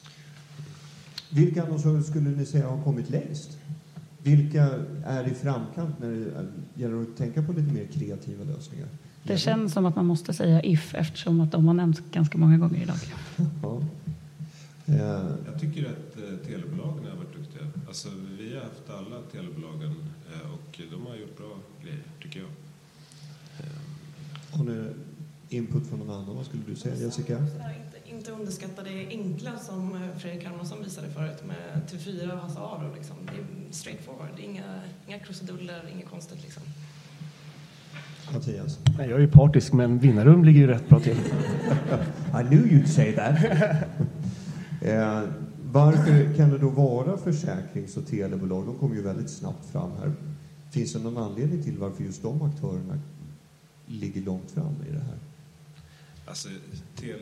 Vilka 1.35 1.63
annonsörer 1.63 2.03
skulle 2.03 2.31
ni 2.31 2.47
säga 2.47 2.69
har 2.69 2.83
kommit 2.83 3.11
längst? 3.11 3.59
Vilka 4.23 4.69
är 5.05 5.29
i 5.29 5.35
framkant 5.35 5.99
när 6.01 6.11
det 6.11 6.47
gäller 6.83 7.03
att 7.03 7.17
tänka 7.17 7.43
på 7.43 7.53
lite 7.53 7.73
mer 7.73 7.87
kreativa 7.87 8.45
lösningar? 8.45 8.89
Det 9.23 9.37
känns 9.37 9.73
som 9.73 9.87
att 9.87 9.97
man 9.97 10.07
måste 10.07 10.35
säga 10.35 10.63
If 10.63 10.95
eftersom 10.95 11.41
att 11.41 11.53
de 11.53 11.67
har 11.67 11.75
nämnts 11.75 12.03
ganska 12.13 12.39
många 12.39 12.59
gånger 12.59 12.83
idag. 12.83 12.97
Ja. 13.63 13.83
Eh. 14.87 15.27
Jag 15.47 15.61
tycker 15.61 15.85
att 15.85 16.17
eh, 16.17 16.47
telebolagen 16.47 17.05
har 17.11 17.17
varit 17.17 17.37
duktiga. 17.37 17.63
Alltså, 17.89 18.09
vi 18.39 18.55
har 18.55 18.63
haft 18.63 18.91
alla 18.91 19.23
telebolagen 19.33 19.95
eh, 20.33 20.53
och 20.53 20.81
de 20.91 21.07
har 21.07 21.17
gjort 21.17 21.39
bra 21.39 21.57
grejer, 21.83 22.03
tycker 22.23 22.41
jag. 22.41 22.49
Har 24.59 24.65
ni 24.65 24.87
input 25.49 25.87
från 25.87 25.99
någon 25.99 26.11
annan? 26.11 26.37
Vad 26.37 26.47
skulle 26.47 26.63
du 26.67 26.77
säga, 26.77 26.97
Jessica? 26.97 27.39
Inte 28.25 28.41
underskatta 28.41 28.83
det 28.83 29.09
enkla 29.09 29.59
som 29.59 29.95
eh, 29.95 30.19
Fredrik 30.19 30.45
Hermansson 30.45 30.83
visade 30.85 31.09
förut 31.09 31.43
med 31.47 31.83
TV4 31.91 32.33
och 32.33 32.39
Hasse 32.39 32.59
Aro. 32.59 32.95
Liksom. 32.95 33.17
Det 33.27 33.33
är 33.33 33.73
straight 33.73 34.05
forward, 34.05 34.29
det 34.37 34.43
är 34.43 34.47
inga, 34.47 34.81
inga 35.07 35.19
krusiduller, 35.19 35.91
inget 35.95 36.09
konstigt. 36.09 36.43
Liksom. 36.43 36.63
Mattias? 38.33 38.79
Nej, 38.99 39.09
jag 39.09 39.17
är 39.17 39.21
ju 39.21 39.31
partisk, 39.31 39.73
men 39.73 39.99
Vinnarum 39.99 40.45
ligger 40.45 40.61
ju 40.61 40.67
rätt 40.67 40.89
bra 40.89 41.01
till. 41.01 41.17
I 42.41 42.45
knew 42.49 42.67
you'd 42.67 42.87
say 42.87 43.13
that. 43.13 43.45
eh, 44.83 45.23
varför 45.73 46.35
kan 46.37 46.51
det 46.51 46.59
då 46.59 46.69
vara 46.69 47.17
försäkrings 47.17 47.97
och 47.97 48.07
telebolag? 48.07 48.67
De 48.67 48.79
kommer 48.79 48.97
ju 48.97 49.03
väldigt 49.03 49.31
snabbt 49.31 49.71
fram 49.73 49.91
här. 49.99 50.13
Finns 50.71 50.93
det 50.93 50.99
någon 50.99 51.19
anledning 51.19 51.63
till 51.63 51.79
varför 51.79 52.05
just 52.05 52.23
de 52.23 52.43
aktörerna 52.43 52.99
ligger 53.87 54.21
långt 54.21 54.51
fram 54.51 54.75
i 54.89 54.93
det 54.93 55.05
här? 55.05 55.19
Alltså, 56.27 56.49
tel 56.97 57.19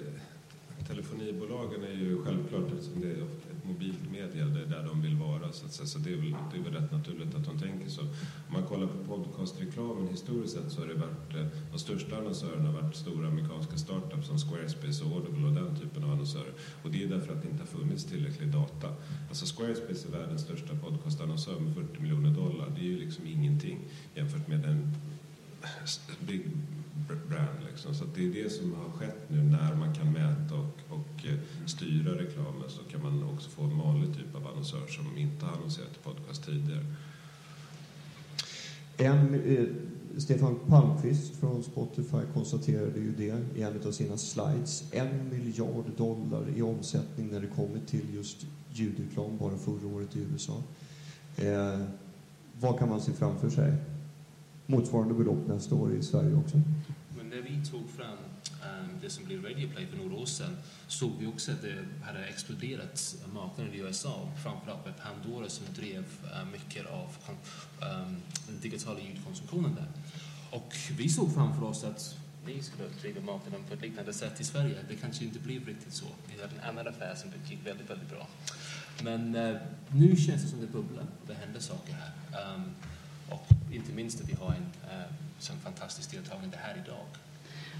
telefonibolagen 0.88 1.84
är 1.84 1.94
ju 1.94 2.22
självklart, 2.24 2.72
eftersom 2.72 3.00
det 3.00 3.08
är 3.08 3.22
ett 3.22 3.52
mobilt 3.64 4.10
medie, 4.10 4.44
det 4.44 4.60
är 4.60 4.66
där 4.66 4.84
de 4.86 5.02
vill 5.02 5.16
vara. 5.16 5.52
Så, 5.52 5.66
att 5.66 5.72
säga. 5.72 5.86
så 5.86 5.98
det, 5.98 6.12
är 6.12 6.16
väl, 6.16 6.34
det 6.52 6.58
är 6.58 6.62
väl 6.62 6.72
rätt 6.72 6.92
naturligt 6.92 7.34
att 7.34 7.44
de 7.44 7.58
tänker 7.58 7.88
så. 7.88 8.00
Om 8.00 8.52
man 8.52 8.62
kollar 8.62 8.86
på 8.86 8.98
podcastreklamen 9.04 10.08
historiskt 10.08 10.54
sett 10.54 10.72
så 10.72 10.80
har 10.80 10.88
det 10.88 10.94
varit, 10.94 11.34
eh, 11.34 11.46
de 11.72 11.78
största 11.78 12.16
annonsörerna 12.16 12.70
har 12.70 12.82
varit 12.82 12.96
stora 12.96 13.28
amerikanska 13.28 13.76
startups 13.76 14.26
som 14.26 14.38
Squarespace 14.38 15.04
och 15.04 15.12
Audible 15.12 15.46
och 15.46 15.54
den 15.54 15.76
typen 15.76 16.04
av 16.04 16.10
annonsörer. 16.10 16.52
Och 16.82 16.90
det 16.90 17.04
är 17.04 17.08
därför 17.08 17.32
att 17.32 17.42
det 17.42 17.48
inte 17.48 17.62
har 17.62 17.78
funnits 17.78 18.04
tillräcklig 18.04 18.48
data. 18.48 18.88
Alltså 19.28 19.44
Squarespace 19.56 20.08
är 20.08 20.12
världens 20.18 20.42
största 20.42 20.74
podcastannonsör 20.74 21.60
med 21.60 21.74
40 21.74 22.02
miljoner 22.02 22.30
dollar. 22.30 22.72
Det 22.76 22.80
är 22.80 22.90
ju 22.94 22.98
liksom 22.98 23.26
ingenting 23.26 23.78
jämfört 24.14 24.48
med 24.48 24.60
den 24.60 24.94
big 26.20 26.42
brand. 27.28 27.58
Liksom. 27.70 27.94
Så 27.94 28.04
det 28.14 28.24
är 28.24 28.44
det 28.44 28.50
som 28.50 28.74
har 28.74 28.90
skett 28.98 29.22
nu 29.28 29.42
när 29.42 29.74
man 29.74 29.94
kan 29.94 30.12
mäta 30.12 30.54
och, 30.54 30.78
och 30.88 31.26
eh, 31.26 31.66
styra 31.66 32.12
reklamen 32.18 32.68
så 32.68 32.82
kan 32.82 33.02
man 33.02 33.24
också 33.34 33.50
få 33.50 33.62
en 33.62 33.78
vanlig 33.78 34.14
typ 34.14 34.34
av 34.34 34.46
annonsör 34.46 34.86
som 34.86 35.18
inte 35.18 35.46
har 35.46 35.52
annonserat 35.52 35.90
i 35.92 36.04
podcast 36.04 36.44
tidigare. 36.44 36.86
En, 38.96 39.34
eh, 39.34 39.66
Stefan 40.16 40.58
Palmqvist 40.68 41.36
från 41.36 41.62
Spotify 41.62 42.18
konstaterade 42.34 43.00
ju 43.00 43.12
det 43.16 43.58
i 43.58 43.62
en 43.62 43.86
av 43.86 43.92
sina 43.92 44.16
slides. 44.16 44.84
En 44.92 45.28
miljard 45.30 45.84
dollar 45.96 46.44
i 46.56 46.62
omsättning 46.62 47.28
när 47.32 47.40
det 47.40 47.46
kommer 47.46 47.80
till 47.86 48.14
just 48.14 48.46
ljudreklam 48.72 49.38
bara 49.38 49.56
förra 49.56 49.94
året 49.94 50.16
i 50.16 50.20
USA. 50.32 50.62
Eh, 51.36 51.80
vad 52.60 52.78
kan 52.78 52.88
man 52.88 53.00
se 53.00 53.12
framför 53.12 53.50
sig? 53.50 53.74
Motsvarande 54.66 55.14
belopp 55.14 55.48
nästa 55.48 55.74
år 55.74 55.94
i 55.94 56.02
Sverige 56.02 56.36
också 56.36 56.60
när 57.32 57.42
vi 57.42 57.66
tog 57.66 57.90
fram 57.90 58.18
um, 58.62 58.88
det 59.00 59.10
som 59.10 59.24
blev 59.24 59.44
Radioplay 59.44 59.86
för 59.86 59.96
några 59.96 60.16
år 60.16 60.26
sedan 60.26 60.56
såg 60.86 61.12
vi 61.18 61.26
också 61.26 61.52
att 61.52 61.62
det 61.62 61.84
hade 62.02 62.24
exploderat 62.24 63.16
marknaden 63.34 63.74
i 63.74 63.78
USA, 63.78 64.28
framförallt 64.42 64.84
med 64.86 64.94
Pandora 65.02 65.48
som 65.48 65.66
drev 65.74 66.04
uh, 66.24 66.50
mycket 66.52 66.86
av 66.86 67.16
um, 67.80 68.16
den 68.46 68.60
digitala 68.60 69.00
ljudkonsumtionen 69.00 69.74
där. 69.74 69.86
Och 70.50 70.74
vi 70.98 71.08
såg 71.08 71.34
framför 71.34 71.66
oss 71.66 71.84
att 71.84 72.16
vi 72.44 72.62
skulle 72.62 72.88
driva 73.00 73.20
marknaden 73.20 73.64
på 73.68 73.74
ett 73.74 73.82
liknande 73.82 74.12
sätt 74.12 74.40
i 74.40 74.44
Sverige. 74.44 74.76
Det 74.88 74.96
kanske 74.96 75.24
inte 75.24 75.38
blev 75.38 75.66
riktigt 75.66 75.92
så. 75.92 76.06
Vi 76.34 76.42
hade 76.42 76.54
en 76.54 76.68
annan 76.68 76.88
affär 76.88 77.14
som 77.14 77.30
gick 77.50 77.66
väldigt, 77.66 77.90
väldigt 77.90 78.10
bra. 78.10 78.26
Men 79.02 79.36
uh, 79.36 79.56
nu 79.88 80.16
känns 80.16 80.42
det 80.42 80.48
som 80.48 80.60
det 80.60 80.66
bubblar 80.66 81.06
och 81.22 81.26
det 81.26 81.34
händer 81.34 81.60
saker 81.60 81.92
här. 81.92 82.54
Ehm, 82.54 82.62
och 83.32 83.74
inte 83.74 83.92
minst 83.92 84.20
att 84.20 84.28
vi 84.28 84.34
har 84.40 84.48
en 84.48 84.90
eh, 84.90 85.12
sån 85.38 85.56
fantastisk 85.56 86.10
deltagande 86.10 86.56
här 86.62 86.74
idag. 86.84 87.06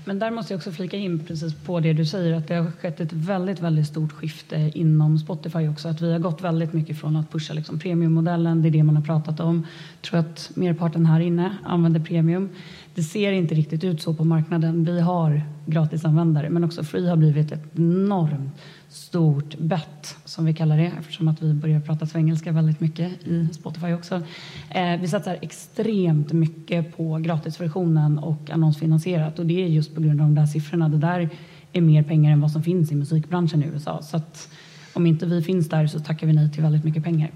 Men 0.05 0.19
där 0.19 0.31
måste 0.31 0.53
jag 0.53 0.59
också 0.59 0.73
flika 0.73 0.97
in 0.97 1.19
precis 1.27 1.55
på 1.55 1.81
det 1.81 1.93
du 1.93 2.07
säger 2.07 2.33
att 2.33 2.49
det 2.49 2.55
har 2.55 2.71
skett 2.71 3.01
ett 3.01 3.13
väldigt, 3.13 3.61
väldigt 3.61 3.87
stort 3.87 4.13
skifte 4.13 4.71
inom 4.75 5.19
Spotify 5.19 5.69
också. 5.69 5.89
Att 5.89 6.01
vi 6.01 6.13
har 6.13 6.19
gått 6.19 6.43
väldigt 6.43 6.73
mycket 6.73 6.99
från 6.99 7.17
att 7.17 7.33
pusha 7.33 7.55
liksom 7.55 7.79
premiummodellen, 7.79 8.63
det 8.63 8.69
är 8.69 8.71
det 8.71 8.83
man 8.83 8.97
har 8.97 9.03
pratat 9.03 9.41
om. 9.41 9.67
Jag 10.01 10.11
tror 10.11 10.21
att 10.21 10.51
merparten 10.55 11.07
här 11.07 11.21
inne 11.21 11.57
använder 11.65 12.01
premium. 12.01 12.49
Det 12.95 13.03
ser 13.03 13.33
inte 13.33 13.55
riktigt 13.55 13.85
ut 13.85 14.03
så 14.03 14.15
på 14.15 14.25
marknaden. 14.25 14.85
Vi 14.85 15.01
har 15.01 15.43
gratisanvändare, 15.67 16.51
men 16.51 16.65
också 16.65 16.85
Free 16.85 17.09
har 17.09 17.17
blivit 17.17 17.53
ett 17.53 17.65
enormt 17.77 18.59
stort 18.93 19.59
bett, 19.59 20.17
som 20.25 20.45
vi 20.45 20.55
kallar 20.55 20.77
det 20.77 20.93
eftersom 20.99 21.29
att 21.29 21.43
vi 21.43 21.55
börjar 21.55 21.81
prata 21.81 22.07
svengelska 22.07 22.53
väldigt 22.53 22.81
mycket 22.81 23.27
i 23.27 23.49
Spotify 23.53 23.93
också. 23.93 24.23
Eh, 24.71 25.01
vi 25.01 25.09
satsar 25.09 25.39
extremt 25.41 26.33
mycket 26.33 26.97
på 26.97 27.19
gratisversionen 27.19 28.19
och 28.19 28.51
annonsfinansierat 28.51 29.39
och 29.39 29.47
det 29.47 29.65
är 29.65 29.67
just 29.67 29.95
på 29.95 30.01
grund 30.01 30.21
av 30.21 30.27
de 30.27 30.35
där 30.35 30.47
siffrorna. 30.47 30.89
Det 30.89 30.99
där 30.99 31.31
är 31.73 31.81
mer 31.81 32.03
pengar 32.03 32.33
än 32.33 32.41
vad 32.41 32.51
som 32.51 32.63
finns 32.63 32.93
i 32.93 32.95
musikbranschen 32.95 33.63
i 33.63 33.67
USA. 33.67 34.03
Så 34.03 34.17
att 34.17 34.49
om 34.95 35.07
inte 35.07 35.27
vi 35.27 35.43
finns 35.43 35.69
där 35.69 35.87
så 35.87 36.01
tackar 36.01 36.27
vi 36.27 36.33
nej 36.33 36.51
till 36.51 36.63
väldigt 36.63 36.85
mycket 36.85 37.05
pengar. 37.05 37.31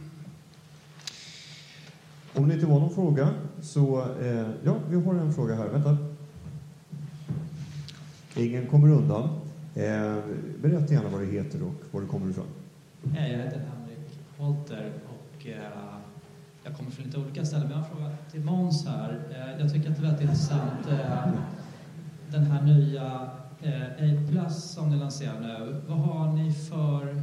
Om 2.35 2.49
det 2.49 2.55
inte 2.55 2.67
var 2.67 2.81
någon 2.81 2.95
fråga 2.95 3.29
så, 3.61 4.01
eh, 4.01 4.47
ja, 4.65 4.77
vi 4.91 4.97
har 4.97 5.15
en 5.15 5.33
fråga 5.33 5.55
här. 5.55 5.69
Vänta. 5.69 5.97
Ingen 8.37 8.67
kommer 8.67 8.89
undan. 8.89 9.46
Eh, 9.77 10.19
berätta 10.63 10.95
gärna 10.95 11.09
vad 11.09 11.21
du 11.21 11.27
heter 11.27 11.63
och 11.63 11.75
var 11.91 12.01
du 12.01 12.07
kommer 12.07 12.31
ifrån. 12.31 12.47
Eh, 13.17 13.33
jag 13.33 13.39
heter 13.39 13.59
Henrik 13.59 14.19
Holter 14.37 14.93
och 15.05 15.47
eh, 15.47 15.55
jag 16.65 16.77
kommer 16.77 16.91
från 16.91 17.05
lite 17.05 17.19
olika 17.19 17.45
ställen. 17.45 17.69
Men 17.69 17.77
jag 17.77 17.85
har 17.85 17.91
en 17.91 17.97
fråga 17.97 18.17
till 18.31 18.41
Måns 18.41 18.87
här. 18.87 19.21
Eh, 19.31 19.61
jag 19.61 19.73
tycker 19.73 19.91
att 19.91 19.97
det 19.97 20.01
är 20.01 20.07
väldigt 20.07 20.23
intressant. 20.23 20.87
Eh, 20.91 21.29
den 22.31 22.45
här 22.45 22.63
nya 22.63 23.31
eh, 23.63 24.47
A 24.47 24.51
som 24.51 24.91
ni 24.91 24.97
lanserar 24.97 25.41
nu. 25.41 25.81
Vad 25.89 25.99
har 25.99 26.33
ni 26.33 26.53
för 26.53 27.23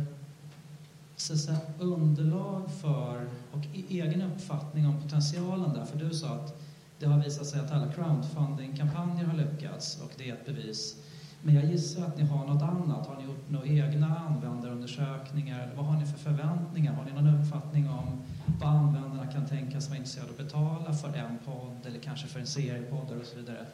så, 1.16 1.38
säga, 1.38 1.58
underlag 1.80 2.72
för 2.82 3.26
och 3.52 3.66
e-, 3.74 3.86
egen 3.90 4.22
uppfattning 4.22 4.88
om 4.88 5.02
potentialen 5.02 5.74
där? 5.74 5.86
För 5.86 5.98
du 5.98 6.14
sa 6.14 6.28
att 6.28 6.62
det 7.00 7.06
har 7.06 7.24
visat 7.24 7.46
sig 7.46 7.60
att 7.60 7.72
alla 7.72 7.92
crowdfunding-kampanjer 7.92 9.26
har 9.26 9.38
lyckats 9.38 10.02
och 10.04 10.12
det 10.18 10.30
är 10.30 10.34
ett 10.34 10.46
bevis. 10.46 10.96
Men 11.46 11.56
jag 11.56 11.66
gissar 11.66 12.06
att 12.06 12.18
ni 12.18 12.24
har 12.24 12.48
något 12.48 12.62
annat. 12.62 13.08
Har 13.08 13.18
ni 13.18 13.24
gjort 13.24 13.50
några 13.50 13.66
egna 13.66 14.18
användarundersökningar? 14.18 15.72
Vad 15.76 15.86
har 15.86 16.00
ni 16.00 16.06
för 16.06 16.18
förväntningar? 16.18 16.94
Har 16.94 17.06
ni 17.06 17.12
någon 17.12 17.40
uppfattning 17.40 17.90
om 17.90 18.22
vad 18.62 18.70
användarna 18.70 19.32
kan 19.32 19.46
tänkas 19.46 19.90
vara 19.90 19.98
intresserade 19.98 20.30
av 20.30 20.40
att 20.40 20.46
betala 20.46 20.94
för 20.94 21.08
en 21.08 21.38
podd 21.46 21.86
eller 21.86 22.00
kanske 22.00 22.28
för 22.28 22.40
en 22.40 22.48
serie 22.48 22.82
poddar 22.82 23.20
och 23.20 23.26
så 23.26 23.36
vidare? 23.36 23.66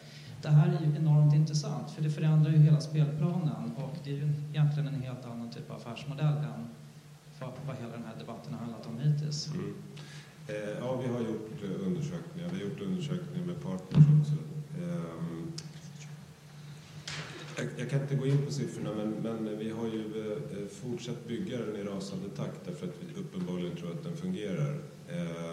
Det 0.42 0.50
här 0.50 0.68
är 0.68 0.86
ju 0.86 0.96
enormt 0.96 1.36
intressant 1.36 1.92
för 1.92 2.02
det 2.02 2.10
förändrar 2.10 2.52
ju 2.52 2.58
hela 2.58 2.82
spelplanen 2.82 3.72
och 3.76 3.98
det 4.04 4.12
är 4.12 4.16
ju 4.16 4.34
egentligen 4.50 4.88
en 4.88 5.02
helt 5.02 5.26
annan 5.26 5.50
typ 5.50 5.72
av 5.72 5.76
affärsmodell 5.76 6.38
än 6.38 6.70
vad 7.40 7.76
hela 7.78 7.92
den 7.92 8.06
här 8.06 8.16
debatten 8.20 8.54
har 8.54 8.60
handlat 8.60 8.88
om 8.88 9.00
hittills. 9.00 9.48
Mm. 9.48 9.74
Eh, 10.48 10.56
ja, 10.80 11.02
vi 11.04 11.08
har 11.14 11.20
gjort 11.20 11.52
eh, 11.64 11.88
undersökningar. 11.88 12.50
Vi 12.52 12.58
har 12.58 12.70
gjort 12.70 12.82
undersökningar 12.82 13.46
med 13.48 13.62
partners 13.64 14.06
också. 14.22 14.38
Ehm, 14.82 15.39
jag, 17.60 17.70
jag, 17.78 17.90
kan 17.90 18.02
inte 18.02 18.16
gå 18.16 18.28
in 18.28 18.46
på 18.46 18.52
siffrorna, 18.52 18.90
men, 18.96 19.10
men 19.10 19.58
vi 19.58 19.70
har 19.70 19.86
ju 19.86 20.02
eh, 20.02 20.68
fortsatt 20.72 21.28
bygga 21.28 21.58
den 21.58 21.76
i 21.76 21.84
rasande 21.84 22.30
takt 22.30 22.66
därför 22.66 22.88
att 22.88 22.96
vi 23.00 23.22
uppenbarligen 23.22 23.76
tror 23.76 23.92
att 23.92 24.04
den 24.04 24.18
fungerar. 24.18 24.80
Eh, 25.08 25.52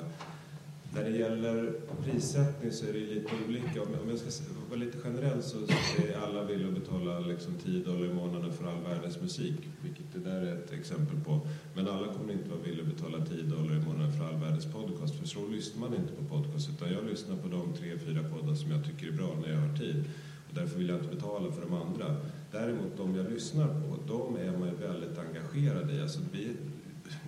när 0.95 1.05
det 1.05 1.17
gäller 1.17 1.73
prissättning 2.05 2.73
så 2.73 2.87
är 2.87 2.93
det 2.93 2.99
lite 2.99 3.31
olika. 3.49 3.83
Om 3.83 4.11
jag 4.11 4.19
ska 4.19 4.45
vara 4.71 4.81
lite 4.81 4.99
generell 4.99 5.43
så 5.43 5.59
är 5.59 6.19
alla 6.27 6.45
villiga 6.45 6.69
att 6.69 6.75
betala 6.75 7.21
liksom 7.21 7.55
10 7.65 7.85
dollar 7.85 8.07
i 8.07 8.15
månaden 8.15 8.53
för 8.53 8.67
all 8.67 8.83
världens 8.83 9.21
musik, 9.21 9.55
vilket 9.83 10.13
det 10.13 10.31
där 10.31 10.43
är 10.43 10.57
ett 10.57 10.73
exempel 10.73 11.21
på. 11.25 11.41
Men 11.75 11.89
alla 11.89 12.13
kommer 12.13 12.33
inte 12.33 12.51
vara 12.51 12.61
villiga 12.61 12.83
att 12.83 12.95
betala 12.97 13.27
10 13.27 13.43
dollar 13.43 13.75
i 13.75 13.81
månaden 13.87 14.13
för 14.13 14.25
all 14.25 14.41
världens 14.41 14.67
podcast, 14.67 15.15
för 15.15 15.27
så 15.27 15.49
lyssnar 15.49 15.81
man 15.81 15.99
inte 15.99 16.13
på 16.13 16.25
podcast, 16.25 16.69
utan 16.69 16.93
jag 16.93 17.05
lyssnar 17.05 17.37
på 17.37 17.49
de 17.49 17.73
tre, 17.73 17.99
fyra 17.99 18.23
poddar 18.23 18.55
som 18.55 18.71
jag 18.71 18.85
tycker 18.85 19.07
är 19.07 19.13
bra 19.13 19.39
när 19.43 19.53
jag 19.53 19.61
har 19.61 19.77
tid. 19.77 20.05
Därför 20.57 20.79
vill 20.79 20.89
jag 20.89 20.99
inte 20.99 21.15
betala 21.15 21.53
för 21.53 21.63
de 21.63 21.75
andra. 21.75 22.17
Däremot 22.53 22.97
de 22.97 23.15
jag 23.17 23.31
lyssnar 23.31 23.67
på, 23.67 23.97
de 24.07 24.37
är 24.37 24.59
man 24.59 24.69
ju 24.69 24.75
väldigt 24.75 25.19
engagerad 25.19 25.91
i. 25.91 26.01
Alltså 26.03 26.21
vi, 26.33 26.57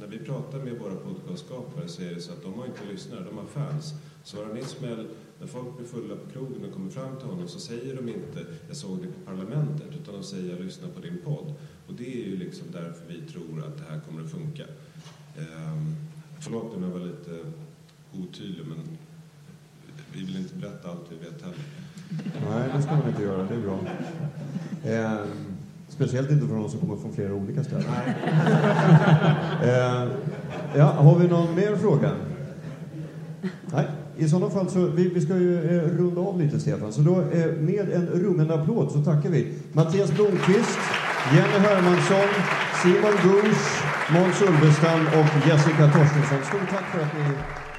när 0.01 0.07
vi 0.07 0.19
pratar 0.19 0.59
med 0.59 0.79
våra 0.79 0.95
podcastskapare 0.95 1.89
så 1.89 2.03
är 2.03 2.15
det 2.15 2.21
så 2.21 2.33
att 2.33 2.43
de 2.43 2.55
har 2.55 2.67
inte 2.67 2.93
lyssnare, 2.93 3.25
de 3.25 3.39
har 3.39 3.47
fans. 3.47 3.95
Soran 4.25 4.59
Ismail, 4.59 5.09
när 5.41 5.47
folk 5.47 5.77
blir 5.77 5.87
fulla 5.87 6.17
på 6.17 6.31
krogen 6.31 6.65
och 6.65 6.73
kommer 6.73 6.91
fram 6.91 7.17
till 7.17 7.29
honom 7.29 7.49
så 7.49 7.61
säger 7.61 7.97
de 7.97 8.09
inte 8.09 8.47
”jag 8.69 8.77
såg 8.77 8.99
dig 8.99 9.07
på 9.07 9.31
Parlamentet” 9.31 9.89
utan 10.03 10.15
de 10.15 10.23
säger 10.23 10.51
”jag 10.51 10.61
lyssnar 10.61 10.89
på 10.89 11.01
din 11.01 11.19
podd”. 11.25 11.55
Och 11.87 11.95
det 11.95 12.23
är 12.23 12.27
ju 12.27 12.37
liksom 12.37 12.67
därför 12.73 13.03
vi 13.09 13.21
tror 13.21 13.65
att 13.65 13.77
det 13.79 13.85
här 13.93 14.01
kommer 14.01 14.25
att 14.25 14.31
funka. 14.31 14.65
Ehm, 15.39 15.97
förlåt 16.41 16.75
om 16.75 16.83
jag 16.83 16.91
var 16.91 17.01
lite 17.01 17.39
otydlig 18.13 18.67
men 18.67 18.79
vi 20.13 20.25
vill 20.25 20.37
inte 20.37 20.55
berätta 20.55 20.91
allt 20.91 21.07
vi 21.11 21.17
vet 21.17 21.43
heller. 21.43 21.88
Nej, 22.51 22.69
det 22.77 22.83
ska 22.83 22.91
man 22.97 23.09
inte 23.09 23.23
göra. 23.23 23.43
Det 23.43 23.55
är 23.55 23.61
bra. 23.61 23.79
Ehm, 24.87 25.27
Speciellt 25.89 26.31
inte 26.31 26.47
för 26.47 26.55
någon 26.55 26.71
som 26.71 26.81
kommer 26.81 26.97
från 26.97 27.13
flera 27.13 27.35
olika 27.35 27.65
ställen. 27.65 27.85
eh, 29.63 30.09
ja, 30.77 30.85
har 30.85 31.19
vi 31.19 31.29
någon 31.29 31.55
mer 31.55 31.77
fråga? 31.77 32.11
Nej, 33.67 33.87
i 34.17 34.29
sådana 34.29 34.51
fall 34.51 34.71
så, 34.71 34.87
vi, 34.87 35.09
vi 35.09 35.21
ska 35.21 35.37
ju 35.37 35.77
eh, 35.79 35.83
runda 35.99 36.21
av 36.21 36.41
lite 36.41 36.61
Stefan, 36.61 36.93
så 36.93 37.01
då 37.01 37.21
eh, 37.21 37.47
med 37.53 37.91
en 37.93 38.07
rungande 38.07 38.55
applåd 38.55 38.91
så 38.93 39.03
tackar 39.03 39.31
vi 39.31 39.55
Mattias 39.73 40.13
Blomqvist, 40.13 40.79
Jenny 41.35 41.59
Hermansson, 41.69 42.29
Simon 42.83 43.17
Gusch, 43.23 43.83
Måns 44.13 44.43
Ulvestam 44.43 45.01
och 45.07 45.49
Jessica 45.49 45.85
Torstensson. 45.93 46.39
Stort 46.45 46.71
tack 46.71 46.85
för 46.93 47.01
att 47.01 47.15
ni 47.15 47.25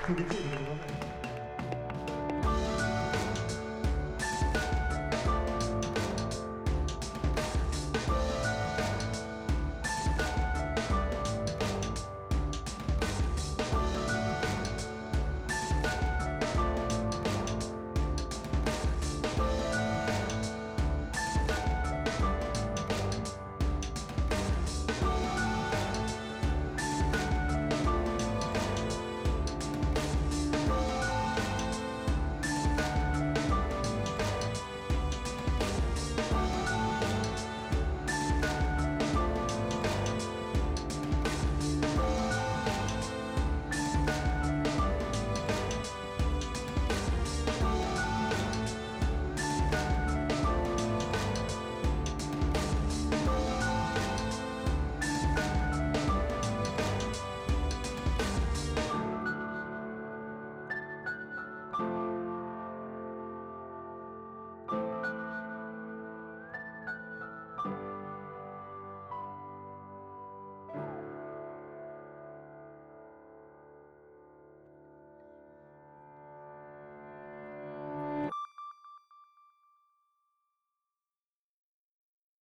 tog 0.08 0.20
er 0.20 0.30
tid 0.30 0.46
att 0.54 0.68
vara 0.68 0.76
med. 0.76 1.09